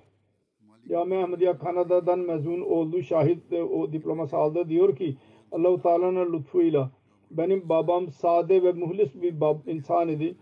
Cami 0.89 1.17
Ahmediye 1.17 1.59
Kanada'dan 1.59 2.19
mezun 2.19 2.61
oldu. 2.61 3.03
Şahit 3.03 3.53
o 3.53 3.93
diploması 3.93 4.37
aldı. 4.37 4.69
Diyor 4.69 4.97
ki 4.97 5.17
Allah-u 5.53 5.83
Teala'nın 5.83 6.33
lütfuyla 6.33 6.91
benim 7.31 7.69
babam 7.69 8.11
sade 8.11 8.63
ve 8.63 8.73
muhlis 8.73 9.23
bir 9.23 9.41
bab, 9.41 9.67
insan 9.67 10.09
idi. 10.09 10.35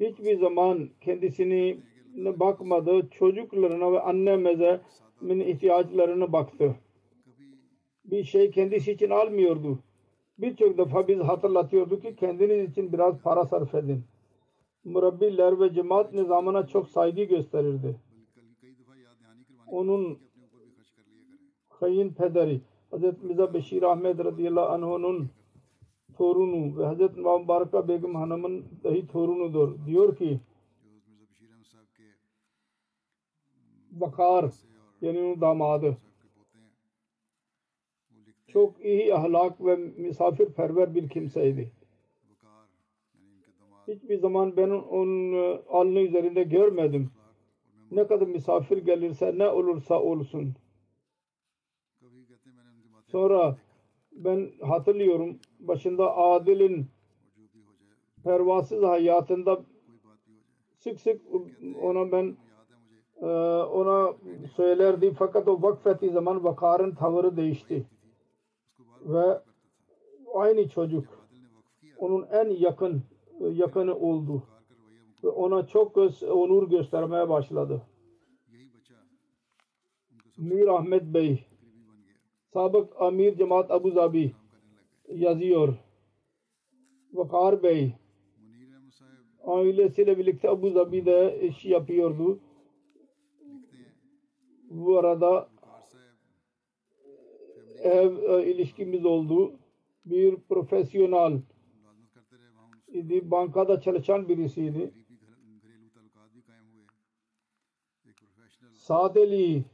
Hiçbir 0.00 0.38
zaman 0.38 0.88
kendisine 1.00 1.76
bakmadı. 2.16 3.08
Çocuklarına 3.10 3.92
ve 3.92 4.00
annemize 4.00 4.80
ihtiyaçlarına 5.22 6.32
baktı 6.32 6.74
bir 8.04 8.24
şey 8.24 8.50
kendisi 8.50 8.92
için 8.92 9.10
almıyordu. 9.10 9.78
Birçok 10.38 10.78
defa 10.78 11.08
biz 11.08 11.20
hatırlatıyorduk 11.20 12.02
ki 12.02 12.16
kendiniz 12.16 12.70
için 12.70 12.92
biraz 12.92 13.18
para 13.18 13.46
sarf 13.46 13.74
edin. 13.74 14.04
Murabbiler 14.84 15.60
ve 15.60 15.74
cemaat 15.74 16.12
nizamına 16.12 16.66
çok 16.66 16.88
saygı 16.88 17.22
gösterirdi. 17.22 17.96
Onun 19.66 20.18
kayınpederi 21.80 22.60
Hz. 22.92 23.22
Mirza 23.22 23.54
Beşir 23.54 23.82
Ahmet 23.82 24.18
radıyallahu 24.18 24.66
anh'ın 24.66 25.30
torunu 26.16 26.78
ve 26.78 26.94
Hz. 26.94 27.16
Mubaraka 27.16 27.88
Begüm 27.88 28.14
Hanım'ın 28.14 28.64
dahi 28.84 29.06
torunudur. 29.06 29.86
Diyor 29.86 30.16
ki 30.16 30.40
Bakar 33.90 34.50
yani 35.00 35.18
onun 35.18 35.40
damadı 35.40 35.96
çok 38.52 38.84
iyi 38.84 39.14
ahlak 39.14 39.64
ve 39.64 39.76
misafirperver 39.76 40.94
bir 40.94 41.08
kimseydi. 41.08 41.72
Hiçbir 43.88 44.18
zaman 44.18 44.56
ben 44.56 44.70
onun 44.70 45.32
e, 45.32 45.62
alnı 45.68 46.00
üzerinde 46.00 46.42
görmedim. 46.42 47.10
Ne 47.90 48.06
kadar 48.06 48.26
misafir 48.26 48.78
gelirse 48.78 49.38
ne 49.38 49.48
olursa 49.48 50.00
olsun. 50.02 50.54
Sonra 53.06 53.56
ben 54.12 54.50
hatırlıyorum 54.60 55.38
başında 55.60 56.16
Adil'in 56.16 56.86
pervasız 58.24 58.82
hayatında 58.82 59.62
sık 60.78 61.00
sık 61.00 61.20
ona 61.82 62.12
ben 62.12 62.36
e, 63.20 63.26
ona 63.62 64.14
söylerdi 64.56 65.14
fakat 65.18 65.48
o 65.48 65.62
vakfettiği 65.62 66.12
zaman 66.12 66.44
vakarın 66.44 66.94
tavırı 66.94 67.36
değişti 67.36 67.86
ve 69.04 69.40
aynı 70.34 70.68
çocuk 70.68 71.28
onun 71.98 72.26
en 72.30 72.50
yakın 72.50 73.02
yakını 73.40 73.96
oldu 73.96 74.42
ve 75.24 75.28
ona 75.28 75.66
çok 75.66 75.94
göz, 75.94 76.22
onur 76.22 76.70
göstermeye 76.70 77.28
başladı. 77.28 77.82
Mir 80.38 80.66
Ahmet 80.66 81.02
Bey 81.02 81.44
sabık 82.52 83.00
Amir 83.00 83.36
Cemaat 83.36 83.70
Abu 83.70 83.90
Zabi 83.90 84.32
yazıyor. 85.08 85.74
Vakar 87.12 87.62
Bey 87.62 87.94
ailesiyle 89.44 90.18
birlikte 90.18 90.50
Abu 90.50 90.70
Zabi'de 90.70 91.40
iş 91.42 91.64
yapıyordu. 91.64 92.38
Bu 94.70 94.98
arada 94.98 95.48
ev 97.82 98.16
e, 98.16 98.46
ilişkimiz 98.46 99.04
oldu. 99.04 99.52
Bir 100.04 100.36
profesyonel 100.36 101.40
idi. 102.88 103.30
Bankada 103.30 103.80
çalışan 103.80 104.28
birisiydi. 104.28 104.92
Sadeli 108.72 109.64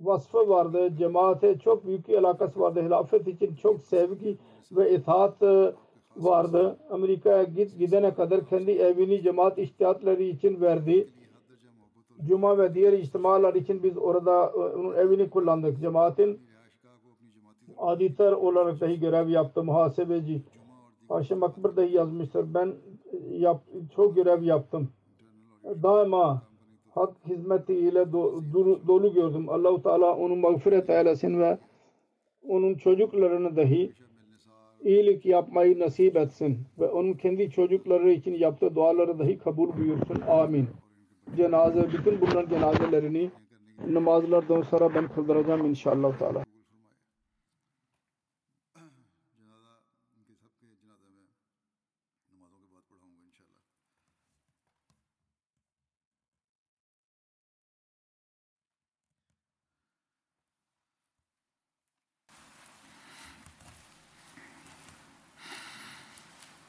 vasfı 0.00 0.48
vardı. 0.48 0.96
Cemaate 0.98 1.58
çok 1.58 1.86
büyük 1.86 2.08
bir 2.08 2.18
alakası 2.18 2.60
vardı. 2.60 2.82
Hilafet 2.82 3.28
için 3.28 3.54
çok 3.54 3.82
sevgi 3.82 4.38
ve 4.72 4.94
itaat 4.94 5.42
e, 5.42 5.72
vardı. 6.16 6.78
Amerika'ya 6.90 7.42
git 7.42 7.78
gidene 7.78 8.14
kadar 8.14 8.46
kendi 8.46 8.70
evini 8.70 9.22
cemaat 9.22 9.58
iştihatları 9.58 10.22
için 10.22 10.60
verdi. 10.60 11.08
Cuma 12.28 12.58
ve 12.58 12.74
diğer 12.74 12.92
içtimalar 12.92 13.54
için 13.54 13.82
biz 13.82 13.98
orada 13.98 14.46
e, 14.46 14.58
onun 14.58 14.94
evini 14.94 15.30
kullandık. 15.30 15.80
Cemaatin 15.80 16.40
aditer 17.78 18.32
olarak 18.32 18.80
dahi 18.80 19.00
görev 19.00 19.28
yaptı. 19.28 19.64
Muhasebeci. 19.64 20.42
Haşim 21.08 21.42
Akbar 21.42 21.76
dahi 21.76 21.92
yazmıştır. 21.92 22.54
Ben 22.54 22.66
e, 23.12 23.36
yap, 23.36 23.62
çok 23.96 24.16
görev 24.16 24.42
yaptım. 24.42 24.88
Daima 25.82 26.42
hak 26.90 27.14
hizmetiyle 27.26 28.00
do- 28.00 28.86
dolu 28.86 29.14
gördüm. 29.14 29.48
Allahu 29.48 29.82
Teala 29.82 30.16
onu 30.16 30.36
mağfiret 30.36 30.90
eylesin 30.90 31.40
ve 31.40 31.58
onun 32.48 32.74
çocuklarını 32.74 33.56
dahi 33.56 33.92
iyilik 34.84 35.26
yapmayı 35.26 35.78
nasip 35.78 36.16
etsin 36.16 36.58
ve 36.78 36.86
onun 36.86 37.12
kendi 37.12 37.50
çocukları 37.50 38.10
için 38.10 38.34
yaptığı 38.34 38.74
duaları 38.74 39.18
dahi 39.18 39.38
kabul 39.38 39.76
buyursun. 39.76 40.20
Amin. 40.28 40.68
Cenaze, 41.36 41.88
bütün 41.92 42.20
bunların 42.20 42.48
cenazelerini 42.48 43.30
namazlardan 43.88 44.62
sonra 44.62 44.94
ben 44.94 45.08
kıldıracağım 45.08 45.66
inşallah. 45.66 46.18
Teala. 46.18 46.45